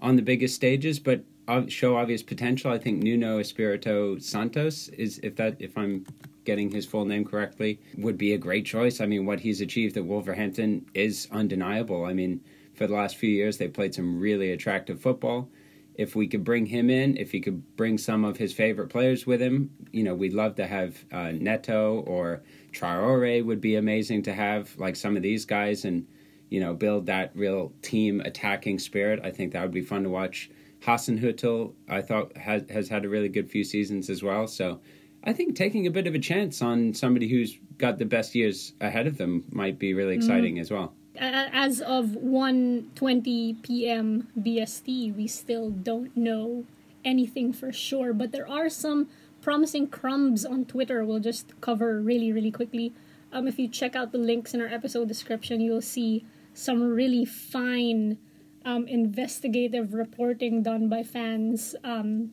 [0.00, 1.22] on the biggest stages, but
[1.68, 2.72] show obvious potential.
[2.72, 6.04] I think Nuno Espirito Santos is, if that if I'm
[6.44, 9.00] getting his full name correctly, would be a great choice.
[9.00, 12.04] I mean, what he's achieved at Wolverhampton is undeniable.
[12.04, 12.40] I mean,
[12.74, 15.48] for the last few years, they've played some really attractive football
[15.94, 19.26] if we could bring him in, if he could bring some of his favorite players
[19.26, 24.22] with him, you know, we'd love to have uh, Neto or Traore would be amazing
[24.22, 26.06] to have, like some of these guys, and
[26.48, 29.20] you know, build that real team attacking spirit.
[29.22, 30.50] I think that would be fun to watch.
[30.80, 34.46] Hasenhüttl, I thought has has had a really good few seasons as well.
[34.46, 34.80] So,
[35.24, 38.72] I think taking a bit of a chance on somebody who's got the best years
[38.80, 40.94] ahead of them might be really exciting as well.
[41.16, 44.28] As of 1:20 p.m.
[44.38, 46.64] BST, we still don't know
[47.04, 49.08] anything for sure, but there are some
[49.42, 51.04] promising crumbs on Twitter.
[51.04, 52.92] We'll just cover really, really quickly.
[53.32, 57.24] Um, if you check out the links in our episode description, you'll see some really
[57.24, 58.18] fine
[58.64, 61.74] um, investigative reporting done by fans.
[61.82, 62.32] Um,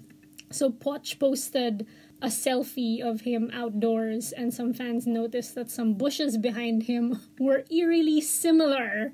[0.51, 1.85] so Poch posted
[2.21, 7.63] a selfie of him outdoors, and some fans noticed that some bushes behind him were
[7.71, 9.13] eerily similar,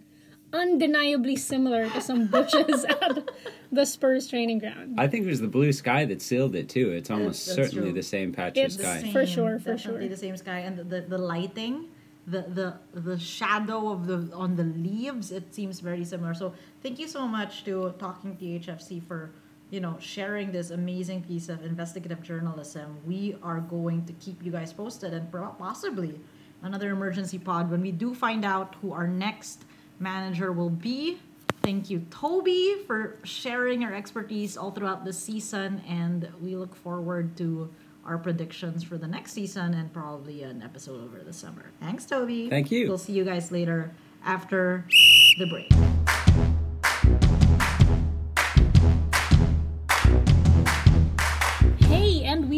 [0.52, 3.30] undeniably similar to some bushes at
[3.72, 5.00] the Spurs training ground.
[5.00, 6.92] I think it was the blue sky that sealed it too.
[6.92, 7.94] It's almost that's certainly true.
[7.94, 9.02] the same patch It's of sky.
[9.02, 9.12] same.
[9.12, 10.10] For sure, for definitely sure.
[10.10, 11.90] the same sky and the, the, the lighting
[12.28, 16.98] the, the the shadow of the on the leaves it seems very similar so thank
[16.98, 19.30] you so much to talking THFC for
[19.70, 24.52] you know sharing this amazing piece of investigative journalism we are going to keep you
[24.52, 26.20] guys posted and possibly
[26.62, 29.66] another emergency pod when we do find out who our next
[30.00, 31.18] manager will be
[31.66, 37.36] Thank you, Toby, for sharing your expertise all throughout the season, and we look forward
[37.38, 37.74] to
[38.06, 41.72] our predictions for the next season and probably an episode over the summer.
[41.80, 42.52] Thanks, Toby.
[42.52, 42.88] Thank you.
[42.88, 44.86] We'll see you guys later after
[45.40, 46.55] the break.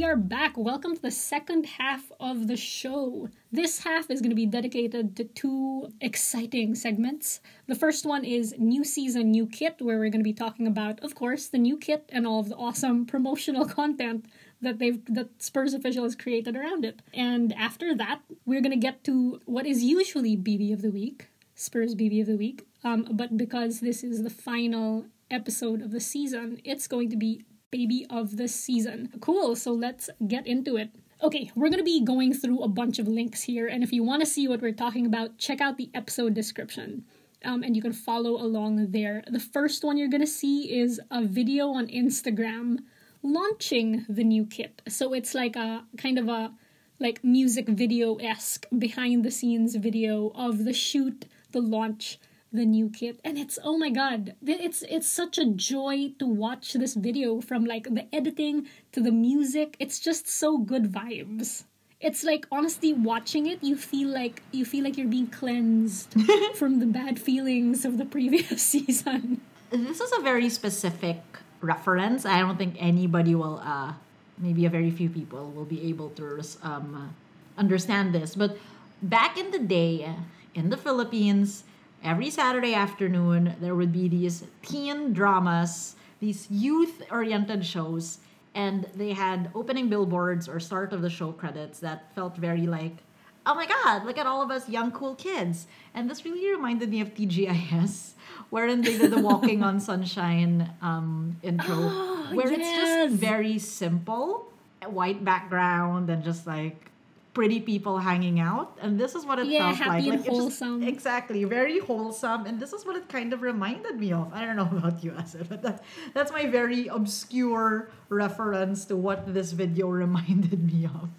[0.08, 0.56] Are back.
[0.56, 3.28] Welcome to the second half of the show.
[3.52, 7.42] This half is going to be dedicated to two exciting segments.
[7.68, 11.02] The first one is New Season, New Kit, where we're going to be talking about,
[11.02, 14.28] of course, the new kit and all of the awesome promotional content
[14.62, 17.02] that they've that Spurs official has created around it.
[17.14, 21.28] And after that, we're going to get to what is usually BB of the week,
[21.54, 22.66] Spurs BB of the week.
[22.82, 27.44] Um, but because this is the final episode of the season, it's going to be
[27.72, 29.10] baby of the season.
[29.20, 30.90] Cool, so let's get into it.
[31.22, 34.26] Okay, we're gonna be going through a bunch of links here, and if you wanna
[34.26, 37.06] see what we're talking about, check out the episode description.
[37.44, 39.24] Um, and you can follow along there.
[39.28, 42.80] The first one you're gonna see is a video on Instagram
[43.24, 44.82] launching the new kit.
[44.88, 46.54] So it's like a kind of a
[47.00, 52.20] like music video esque behind the scenes video of the shoot, the launch,
[52.52, 56.74] the new kit and it's oh my god it's it's such a joy to watch
[56.74, 61.64] this video from like the editing to the music it's just so good vibes
[62.00, 66.16] it's like honestly watching it you feel like you feel like you're being cleansed
[66.56, 71.20] from the bad feelings of the previous season This is a very specific
[71.60, 72.26] reference.
[72.26, 73.94] I don't think anybody will, uh,
[74.38, 77.14] maybe a very few people will be able to um,
[77.58, 78.36] understand this.
[78.36, 78.58] But
[79.02, 80.16] back in the day,
[80.56, 81.64] in the Philippines,
[82.04, 88.20] every Saturday afternoon, there would be these teen dramas, these youth oriented shows,
[88.56, 92.98] and they had opening billboards or start of the show credits that felt very like,
[93.46, 95.68] oh my god, look at all of us young, cool kids.
[95.94, 98.12] And this really reminded me of TGIS,
[98.50, 104.52] wherein they did the Walking on Sunshine um, intro, Oh, where it's just very simple,
[104.86, 106.92] white background, and just like
[107.38, 108.70] pretty people hanging out.
[108.82, 109.78] And this is what it Yeah, felt like.
[109.78, 110.82] happy and like it's just- wholesome.
[110.94, 112.42] exactly, very wholesome.
[112.48, 114.34] And this is what it kind of reminded me of.
[114.34, 115.84] I don't know about you, Acid, but that,
[116.16, 121.10] that's my very obscure reference to what this video reminded me of.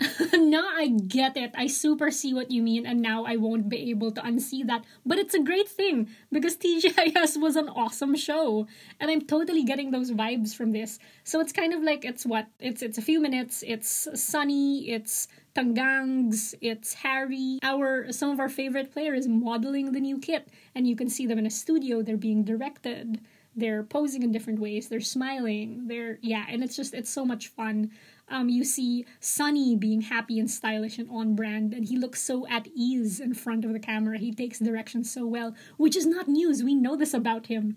[0.32, 1.52] no, I get it.
[1.54, 4.84] I super see what you mean, and now I won't be able to unsee that.
[5.04, 8.66] But it's a great thing because TGIS was an awesome show,
[8.98, 10.98] and I'm totally getting those vibes from this.
[11.24, 13.62] So it's kind of like it's what it's it's a few minutes.
[13.66, 14.90] It's Sonny.
[14.90, 16.54] It's Tangangs.
[16.60, 17.58] It's Harry.
[17.62, 21.38] Our some of our favorite players modeling the new kit, and you can see them
[21.38, 22.00] in a studio.
[22.02, 23.20] They're being directed.
[23.56, 24.88] They're posing in different ways.
[24.88, 25.88] They're smiling.
[25.88, 27.90] They're yeah, and it's just it's so much fun
[28.30, 32.46] um, you see Sonny being happy and stylish and on brand, and he looks so
[32.48, 34.18] at ease in front of the camera.
[34.18, 36.62] He takes directions so well, which is not news.
[36.62, 37.76] We know this about him.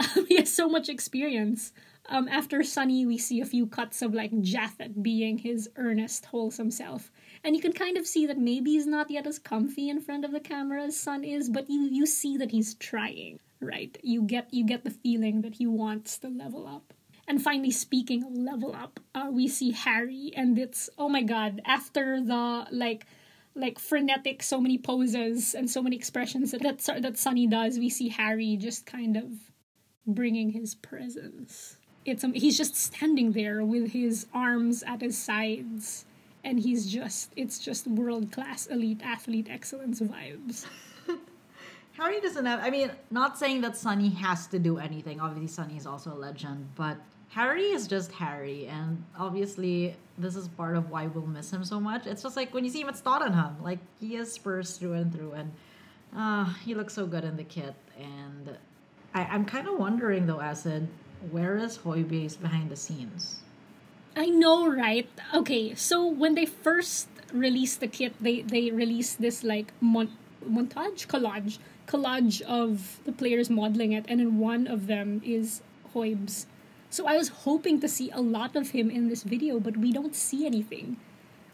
[0.28, 1.72] he has so much experience.
[2.08, 6.70] Um, after Sonny, we see a few cuts of like Japhet being his earnest, wholesome
[6.70, 7.10] self.
[7.42, 10.24] And you can kind of see that maybe he's not yet as comfy in front
[10.24, 13.96] of the camera as Son is, but you, you see that he's trying, right?
[14.02, 16.92] You get you get the feeling that he wants to level up.
[17.28, 21.60] And finally, speaking of level up, uh, we see Harry, and it's oh my god!
[21.64, 23.04] After the like,
[23.54, 27.90] like frenetic, so many poses and so many expressions that that, that Sonny does, we
[27.90, 29.32] see Harry just kind of
[30.06, 31.78] bringing his presence.
[32.04, 36.04] It's um, he's just standing there with his arms at his sides,
[36.44, 40.64] and he's just it's just world class elite athlete excellence vibes.
[41.96, 42.60] Harry doesn't have.
[42.60, 45.20] I mean, not saying that Sonny has to do anything.
[45.20, 46.98] Obviously, Sonny is also a legend, but
[47.30, 51.80] Harry is just Harry, and obviously, this is part of why we'll miss him so
[51.80, 52.06] much.
[52.06, 55.12] It's just like when you see him at Tottenham, like he is Spurs through and
[55.12, 55.52] through, and
[56.16, 57.74] uh, he looks so good in the kit.
[57.98, 58.56] And
[59.14, 60.88] I, I'm kind of wondering though, Acid,
[61.30, 63.40] where is Hoybase behind the scenes?
[64.14, 65.08] I know, right?
[65.34, 71.06] Okay, so when they first released the kit, they they released this like mon- montage
[71.06, 75.62] collage collage of the players modeling it, and then one of them is
[75.94, 76.46] Hoybs.
[76.90, 79.92] So I was hoping to see a lot of him in this video, but we
[79.92, 80.96] don't see anything,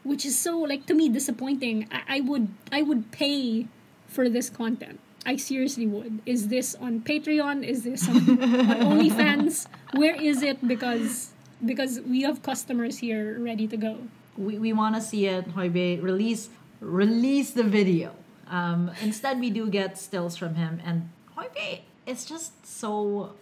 [0.04, 1.88] which is so like to me disappointing.
[1.90, 3.68] I, I would I would pay
[4.06, 5.00] for this content.
[5.24, 6.20] I seriously would.
[6.26, 7.64] Is this on Patreon?
[7.64, 9.66] Is this on, on OnlyFans?
[9.94, 10.66] Where is it?
[10.66, 11.30] Because
[11.64, 13.98] because we have customers here ready to go.
[14.36, 16.48] we, we want to see it Hoibe release
[16.80, 18.14] release the video
[18.48, 23.34] um, instead we do get stills from him and Hoibe is just so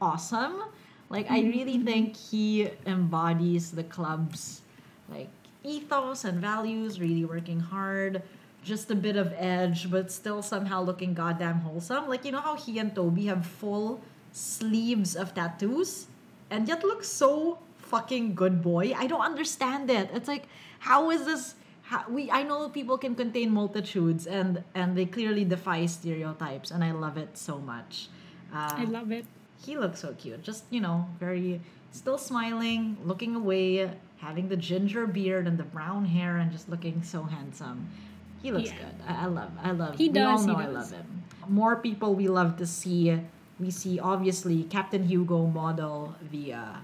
[0.00, 0.62] awesome.
[1.08, 4.62] Like i really think he embodies the club's
[5.08, 5.28] like
[5.62, 8.22] ethos and values really working hard
[8.64, 12.08] just a bit of edge but still somehow looking goddamn wholesome.
[12.08, 14.00] Like you know how he and toby have full
[14.32, 16.08] sleeves of tattoos
[16.50, 18.92] and yet look so fucking good boy?
[18.96, 20.10] I don't understand it.
[20.12, 20.48] It's like
[20.80, 21.54] how is this
[21.88, 26.82] ha- we I know people can contain multitudes and and they clearly defy stereotypes and
[26.84, 28.08] I love it so much.
[28.52, 29.24] Uh, I love it.
[29.64, 30.42] he looks so cute.
[30.42, 31.60] Just, you know, very
[31.90, 37.02] still smiling, looking away, having the ginger beard and the brown hair and just looking
[37.02, 37.88] so handsome.
[38.42, 38.78] He looks Yeah.
[38.78, 38.96] good.
[39.08, 40.74] I, I love I love He we all does, know I does.
[40.74, 41.06] love him.
[41.48, 43.18] More people we love to see.
[43.58, 46.76] We see obviously Captain Hugo model the uh,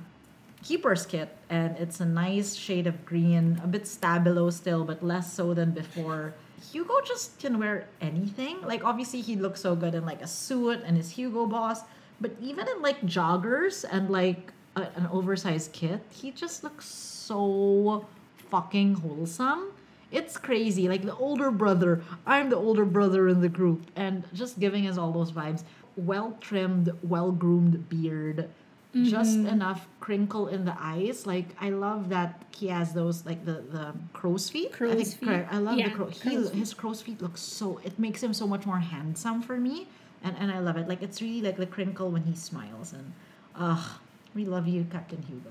[0.63, 5.33] keeper's kit and it's a nice shade of green, a bit stabilo still, but less
[5.33, 6.35] so than before.
[6.71, 8.61] Hugo just can wear anything.
[8.63, 11.81] Like obviously he looks so good in like a suit and his Hugo boss,
[12.21, 18.07] but even in like joggers and like a, an oversized kit, he just looks so
[18.51, 19.73] fucking wholesome.
[20.11, 20.89] It's crazy.
[20.89, 24.99] Like the older brother, I'm the older brother in the group, and just giving us
[24.99, 25.65] all those vibes.
[25.97, 28.49] Well trimmed, well groomed beard,
[28.95, 29.49] just mm-hmm.
[29.49, 31.27] enough crinkle in the eyes.
[31.27, 34.73] Like I love that he has those like the the crow's feet.
[34.81, 35.47] I think feet.
[35.51, 36.07] I love Yeah, the crow.
[36.09, 36.59] He, crow's feet.
[36.59, 37.81] his crow's feet look so.
[37.85, 39.89] It makes him so much more handsome for me,
[40.23, 40.89] and and I love it.
[40.89, 43.13] Like it's really like the crinkle when he smiles, and
[43.57, 43.99] ugh,
[44.35, 45.51] we love you, Captain Hugo.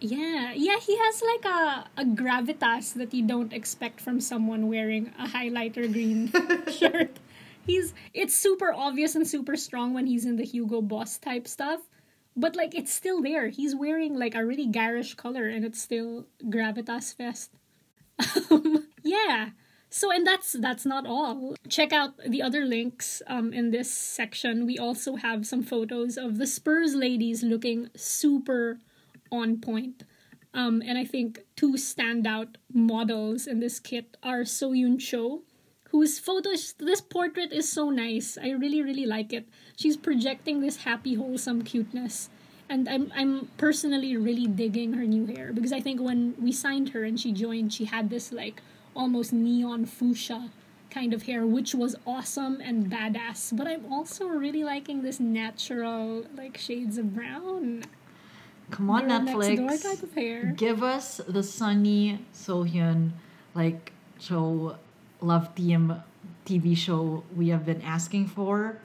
[0.00, 5.12] Yeah, yeah, he has like a, a gravitas that you don't expect from someone wearing
[5.16, 6.32] a highlighter green
[6.72, 7.18] shirt.
[7.64, 11.80] He's it's super obvious and super strong when he's in the Hugo Boss type stuff,
[12.36, 13.48] but like it's still there.
[13.48, 17.50] He's wearing like a really garish color and it's still gravitas fest.
[18.50, 19.50] Um, yeah.
[19.90, 21.54] So and that's that's not all.
[21.68, 24.64] Check out the other links um, in this section.
[24.64, 28.78] We also have some photos of the Spurs ladies looking super
[29.30, 30.04] on point.
[30.54, 35.42] Um, and I think two standout models in this kit are So Yoon Cho,
[35.92, 38.36] whose photos this portrait is so nice.
[38.40, 39.46] I really really like it.
[39.76, 42.28] She's projecting this happy wholesome cuteness.
[42.68, 46.90] And I'm I'm personally really digging her new hair because I think when we signed
[46.90, 48.62] her and she joined, she had this like
[48.96, 50.50] almost neon fuchsia
[50.90, 53.54] kind of hair, which was awesome and badass.
[53.56, 57.84] But I'm also really liking this natural like shades of brown.
[58.70, 59.82] Come on, Girl Netflix.
[59.82, 60.54] type of hair.
[60.56, 63.12] Give us the Sonny Sohyun
[63.54, 64.76] like Cho
[65.22, 66.02] love team
[66.46, 68.78] TV show we have been asking for.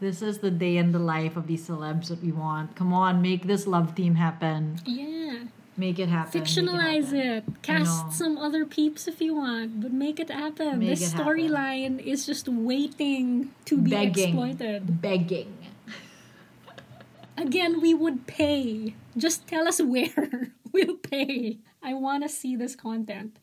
[0.00, 2.74] This is the day in the life of these celebs that we want.
[2.76, 4.78] Come on, make this love team happen.
[4.84, 5.44] Yeah.
[5.76, 6.42] Make it happen.
[6.42, 7.18] Fictionalize happen.
[7.18, 7.62] it.
[7.62, 10.78] Cast some other peeps if you want, but make it happen.
[10.78, 14.28] Make this storyline is just waiting to be Begging.
[14.28, 15.00] exploited.
[15.00, 15.56] Begging.
[17.36, 18.94] Again, we would pay.
[19.16, 20.52] Just tell us where.
[20.72, 21.58] we'll pay.
[21.82, 23.36] I want to see this content.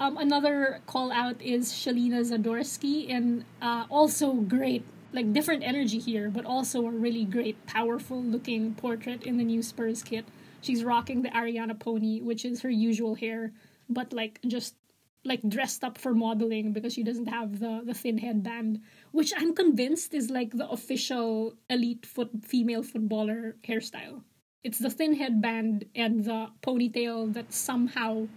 [0.00, 4.82] Um, another call out is Shalina Zadorsky, and uh, also great,
[5.12, 9.62] like different energy here, but also a really great, powerful looking portrait in the new
[9.62, 10.24] Spurs kit.
[10.62, 13.52] She's rocking the Ariana pony, which is her usual hair,
[13.90, 14.74] but like just
[15.22, 18.80] like dressed up for modeling because she doesn't have the the thin headband,
[19.12, 24.22] which I'm convinced is like the official elite foot female footballer hairstyle.
[24.64, 28.28] It's the thin headband and the ponytail that somehow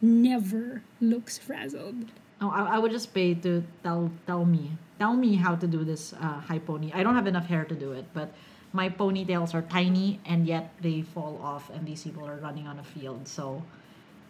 [0.00, 2.06] never looks frazzled.
[2.40, 5.82] Oh, I, I would just pay to tell tell me tell me how to do
[5.82, 6.92] this uh, high pony.
[6.94, 8.32] I don't have enough hair to do it, but
[8.72, 12.78] my ponytails are tiny and yet they fall off, and these people are running on
[12.78, 13.26] a field.
[13.26, 13.62] So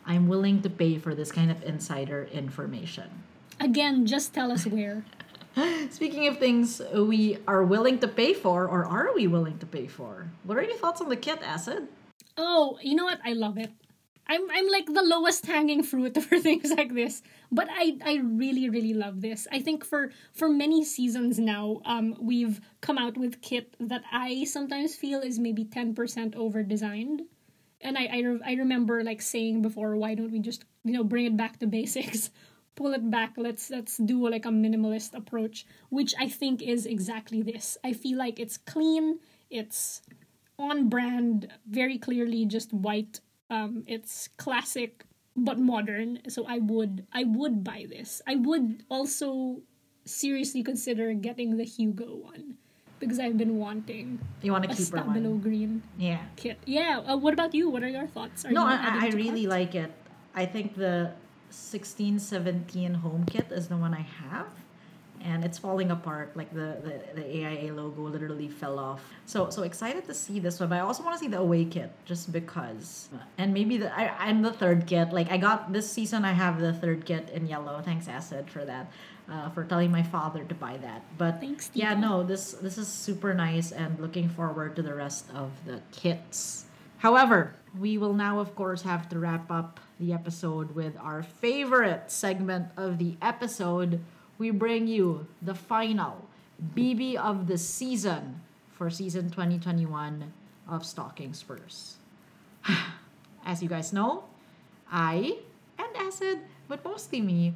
[0.06, 3.10] I'm willing to pay for this kind of insider information.
[3.58, 5.04] Again, just tell us where.
[5.90, 9.88] Speaking of things we are willing to pay for, or are we willing to pay
[9.88, 10.30] for?
[10.44, 11.88] What are your thoughts on the kit, Acid?
[12.38, 13.18] Oh, you know what?
[13.24, 13.70] I love it.
[14.30, 17.20] I'm I'm like the lowest hanging fruit for things like this,
[17.50, 19.48] but I I really really love this.
[19.50, 24.44] I think for for many seasons now, um, we've come out with kit that I
[24.44, 27.22] sometimes feel is maybe ten percent over designed,
[27.80, 31.02] and I I, re- I remember like saying before, why don't we just you know
[31.02, 32.30] bring it back to basics,
[32.76, 33.34] pull it back.
[33.36, 37.76] Let's let's do like a minimalist approach, which I think is exactly this.
[37.82, 39.18] I feel like it's clean.
[39.50, 40.02] It's
[40.56, 43.18] on brand, very clearly just white.
[43.50, 45.04] Um, it's classic
[45.36, 46.20] but modern.
[46.28, 48.22] So I would I would buy this.
[48.26, 49.62] I would also
[50.04, 52.56] seriously consider getting the Hugo one
[52.98, 55.40] because I've been wanting You want a to keep her stabilo one?
[55.40, 56.20] green Yeah.
[56.36, 56.58] kit.
[56.66, 57.00] Yeah.
[57.06, 57.70] Uh, what about you?
[57.70, 58.44] What are your thoughts?
[58.44, 59.58] Are No, you I, I really cart?
[59.60, 59.92] like it.
[60.34, 61.12] I think the
[61.50, 64.46] sixteen seventeen home kit is the one I have.
[65.22, 66.36] And it's falling apart.
[66.36, 69.02] Like the, the, the AIA logo literally fell off.
[69.26, 70.70] So so excited to see this one.
[70.70, 73.10] But I also want to see the away kit just because.
[73.36, 75.12] And maybe the I, I'm the third kit.
[75.12, 77.82] Like I got this season I have the third kit in yellow.
[77.84, 78.90] Thanks Acid for that.
[79.30, 81.04] Uh, for telling my father to buy that.
[81.16, 85.26] But Thanks, yeah, no, this this is super nice and looking forward to the rest
[85.32, 86.64] of the kits.
[87.00, 92.10] However, we will now, of course, have to wrap up the episode with our favorite
[92.10, 94.00] segment of the episode.
[94.40, 96.26] We bring you the final
[96.74, 98.40] BB of the season
[98.72, 100.32] for season 2021
[100.66, 101.96] of Stalking Spurs.
[103.44, 104.24] As you guys know,
[104.90, 105.36] I
[105.78, 106.38] and Acid,
[106.68, 107.52] but mostly me,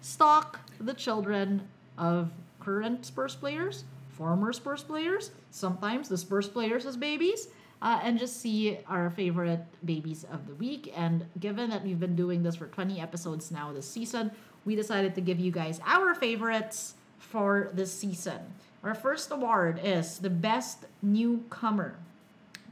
[0.00, 1.68] stalk the children
[1.98, 2.30] of
[2.60, 7.48] current Spurs players, former Spurs players, sometimes the Spurs players as babies,
[7.82, 10.90] uh, and just see our favorite babies of the week.
[10.96, 14.30] And given that we've been doing this for 20 episodes now this season,
[14.64, 18.40] we decided to give you guys our favorites for this season.
[18.82, 21.96] Our first award is the best newcomer.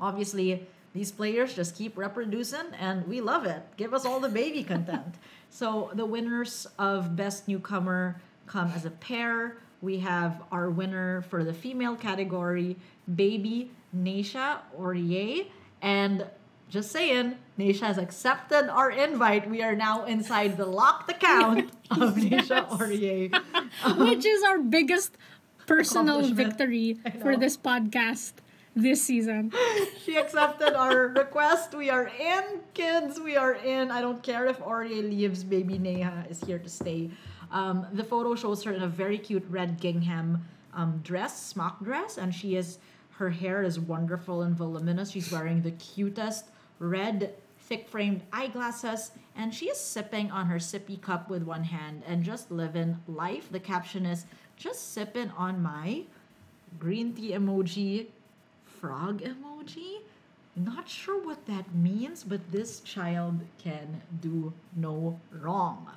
[0.01, 3.63] Obviously, these players just keep reproducing and we love it.
[3.77, 5.15] Give us all the baby content.
[5.53, 9.57] So the winners of best newcomer come as a pair.
[9.83, 12.77] We have our winner for the female category,
[13.17, 15.49] baby Naisha Aurier.
[15.83, 16.25] And
[16.71, 19.51] just saying, Naisha has accepted our invite.
[19.51, 23.35] We are now inside the locked account of Naisha Aurier.
[23.99, 25.17] Which is our biggest
[25.67, 28.35] personal victory for this podcast
[28.77, 29.53] this season.
[30.05, 31.75] she accepted our request.
[31.75, 33.21] We are in, kids.
[33.21, 33.91] We are in.
[33.91, 35.43] I don't care if Aurier leaves.
[35.43, 37.11] Baby Neha is here to stay.
[37.51, 42.17] Um, the photo shows her in a very cute red gingham um, dress, smock dress,
[42.17, 42.79] and she is.
[43.19, 45.11] Her hair is wonderful and voluminous.
[45.11, 46.47] She's wearing the cutest
[46.81, 52.25] red, thick-framed eyeglasses, and she is sipping on her sippy cup with one hand and
[52.25, 53.53] just living life.
[53.53, 54.27] The caption is
[54.57, 56.07] "Just sipping on my."
[56.79, 58.07] green tea emoji,
[58.65, 60.01] frog emoji.
[60.57, 65.89] Not sure what that means, but this child can do no wrong.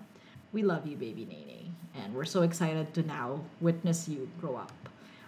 [0.52, 4.72] We love you, baby Nene, and we're so excited to now witness you grow up.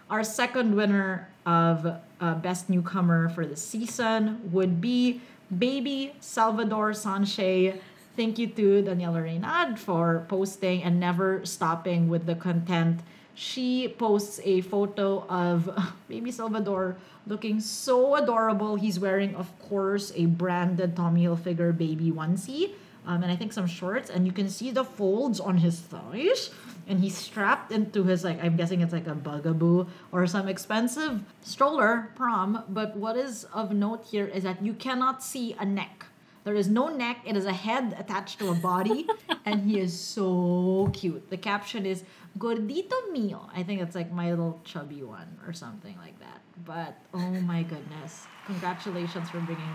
[0.09, 7.79] Our second winner of uh, Best Newcomer for the season would be baby Salvador Sanche.
[8.15, 13.01] Thank you to Daniela Reynad for posting and never stopping with the content.
[13.33, 15.69] She posts a photo of
[16.07, 16.95] baby Salvador
[17.27, 18.75] looking so adorable.
[18.75, 22.71] He's wearing, of course, a branded Tommy Hilfiger baby onesie.
[23.05, 26.49] Um, and I think some shorts, and you can see the folds on his thighs.
[26.87, 31.21] And he's strapped into his like I'm guessing it's like a bugaboo or some expensive
[31.41, 32.63] stroller prom.
[32.69, 36.05] But what is of note here is that you cannot see a neck.
[36.45, 37.21] There is no neck.
[37.25, 39.07] It is a head attached to a body,
[39.45, 41.31] and he is so cute.
[41.31, 42.03] The caption is
[42.37, 46.41] "Gordito mío." I think it's like my little chubby one or something like that.
[46.63, 48.27] But oh my goodness!
[48.45, 49.73] Congratulations for bringing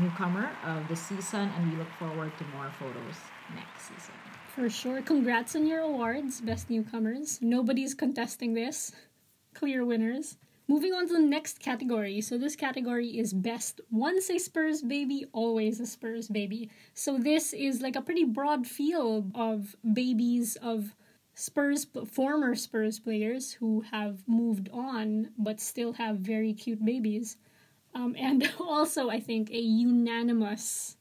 [0.00, 3.16] newcomer of the season, and we look forward to more photos
[3.54, 4.17] next season.
[4.58, 5.02] For sure.
[5.02, 7.38] Congrats on your awards, best newcomers.
[7.40, 8.90] Nobody's contesting this.
[9.54, 10.36] Clear winners.
[10.66, 12.20] Moving on to the next category.
[12.20, 16.70] So this category is best once a Spurs baby, always a Spurs baby.
[16.92, 20.96] So this is like a pretty broad field of babies of
[21.34, 27.36] Spurs former Spurs players who have moved on but still have very cute babies.
[27.94, 30.96] Um, and also, I think a unanimous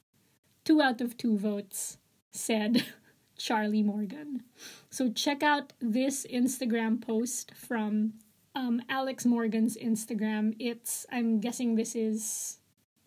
[0.64, 1.98] two out of two votes
[2.30, 2.86] said
[3.38, 4.44] Charlie Morgan.
[4.90, 8.14] So check out this Instagram post from
[8.56, 10.56] um, Alex Morgan's Instagram.
[10.60, 12.58] It's I'm guessing this is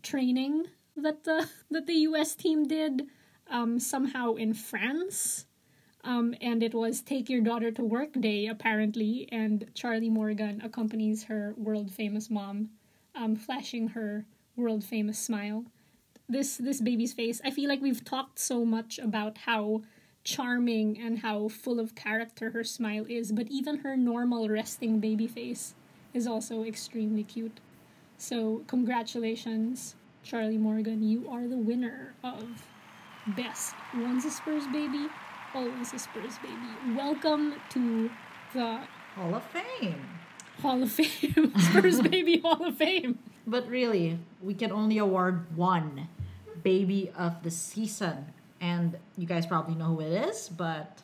[0.02, 0.66] training
[0.96, 2.34] that the that the U.S.
[2.34, 3.08] team did
[3.50, 5.46] um, somehow in France.
[6.02, 11.24] Um, and it was Take Your Daughter to Work Day, apparently, and Charlie Morgan accompanies
[11.24, 12.70] her world famous mom,
[13.14, 14.24] um, flashing her
[14.56, 15.66] world famous smile.
[16.26, 17.40] This this baby's face.
[17.44, 19.82] I feel like we've talked so much about how
[20.24, 25.26] charming and how full of character her smile is, but even her normal resting baby
[25.26, 25.74] face
[26.12, 27.60] is also extremely cute.
[28.16, 31.02] So congratulations, Charlie Morgan.
[31.02, 32.44] You are the winner of
[33.28, 35.06] Best Once a Spurs Baby,
[35.54, 36.96] Always a Spurs Baby.
[36.96, 38.10] Welcome to
[38.52, 38.80] the
[39.14, 40.04] Hall of Fame.
[40.60, 43.18] Hall of Fame, Spurs Baby Hall of Fame.
[43.46, 46.08] But really, we can only award one
[46.62, 48.26] baby of the season.
[48.60, 51.00] And you guys probably know who it is, but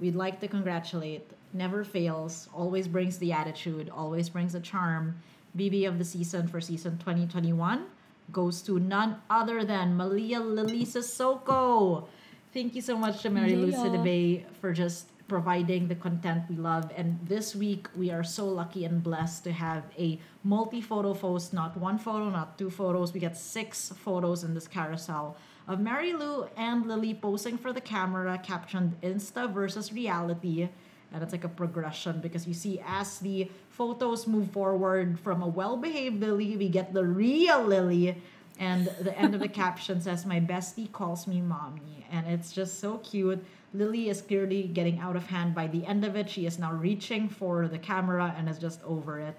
[0.00, 5.22] we'd like to congratulate Never Fails, always brings the attitude, always brings the charm.
[5.56, 7.86] BB of the season for season 2021
[8.32, 12.06] goes to none other than Malia Lili Sissoko.
[12.52, 13.72] Thank you so much to Mary Lou.
[13.72, 16.90] Sidibe for just providing the content we love.
[16.96, 21.52] And this week, we are so lucky and blessed to have a multi photo post,
[21.52, 23.12] not one photo, not two photos.
[23.12, 25.36] We get six photos in this carousel
[25.68, 30.68] of Mary Lou and Lily posing for the camera, captioned Insta versus reality.
[31.12, 35.46] And it's like a progression because you see as the photos move forward from a
[35.46, 38.20] well behaved Lily, we get the real Lily.
[38.58, 42.06] And the end of the caption says, My bestie calls me mommy.
[42.10, 43.44] And it's just so cute.
[43.74, 46.30] Lily is clearly getting out of hand by the end of it.
[46.30, 49.36] She is now reaching for the camera and is just over it.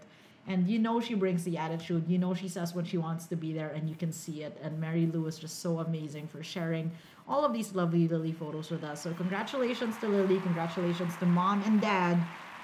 [0.49, 2.05] And you know she brings the attitude.
[2.07, 4.57] You know she says when she wants to be there, and you can see it.
[4.63, 6.91] And Mary Lou is just so amazing for sharing
[7.27, 9.03] all of these lovely Lily photos with us.
[9.03, 10.39] So congratulations to Lily.
[10.39, 12.17] Congratulations to mom and dad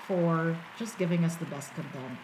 [0.08, 2.18] for just giving us the best content.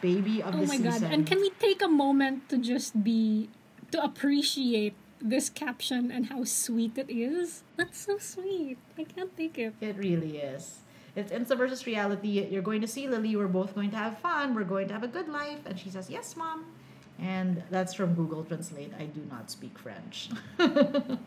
[0.00, 1.02] Baby of Oh the my season.
[1.02, 1.12] god.
[1.12, 3.50] And can we take a moment to just be
[3.90, 7.64] to appreciate this caption and how sweet it is?
[7.76, 8.78] That's so sweet.
[8.96, 9.74] I can't take it.
[9.80, 10.78] It really is.
[11.16, 12.46] It's Insta versus reality.
[12.50, 13.34] You're going to see Lily.
[13.36, 14.54] We're both going to have fun.
[14.54, 15.60] We're going to have a good life.
[15.66, 16.64] And she says, Yes, mom.
[17.18, 18.92] And that's from Google Translate.
[18.98, 20.30] I do not speak French.
[20.58, 21.18] and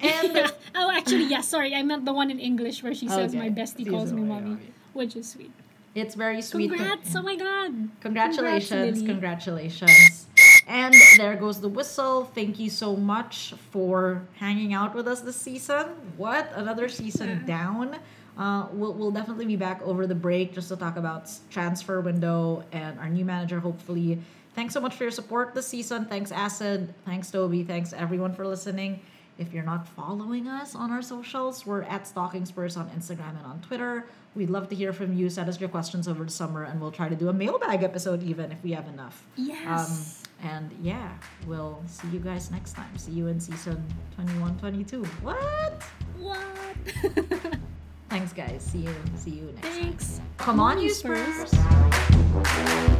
[0.74, 1.48] oh, actually, yes.
[1.48, 3.38] sorry, I meant the one in English where she says, Okay.
[3.38, 4.72] "My bestie She's calls me mommy," mommy.
[4.94, 5.50] which is sweet.
[5.94, 6.70] it's very sweet.
[6.70, 7.14] Congrats!
[7.14, 7.90] Oh my god!
[8.00, 10.26] Congratulations, congratulations.
[10.66, 12.24] And there goes the whistle.
[12.34, 15.86] Thank you so much for hanging out with us this season.
[16.16, 16.50] What?
[16.54, 17.96] Another season down.
[18.38, 22.64] Uh, we'll, we'll definitely be back over the break just to talk about transfer window
[22.72, 24.20] and our new manager, hopefully.
[24.54, 26.06] Thanks so much for your support this season.
[26.06, 26.94] Thanks, Acid.
[27.04, 27.64] Thanks, Toby.
[27.64, 29.00] Thanks, everyone, for listening.
[29.38, 33.46] If you're not following us on our socials, we're at Stalking Spurs on Instagram and
[33.46, 34.06] on Twitter.
[34.34, 35.30] We'd love to hear from you.
[35.30, 38.22] Send us your questions over the summer, and we'll try to do a mailbag episode
[38.24, 39.24] even if we have enough.
[39.36, 40.24] Yes.
[40.42, 41.12] Um, and yeah,
[41.46, 42.96] we'll see you guys next time.
[42.98, 43.84] See you in season
[44.16, 45.04] 21 22.
[45.04, 45.82] What?
[46.18, 47.58] What?
[48.08, 48.62] Thanks, guys.
[48.62, 48.94] See you.
[49.16, 49.66] See you next.
[49.68, 50.16] Thanks.
[50.16, 50.26] Time.
[50.38, 51.50] Come, Come on, you Spurs.
[51.50, 52.98] Spurs.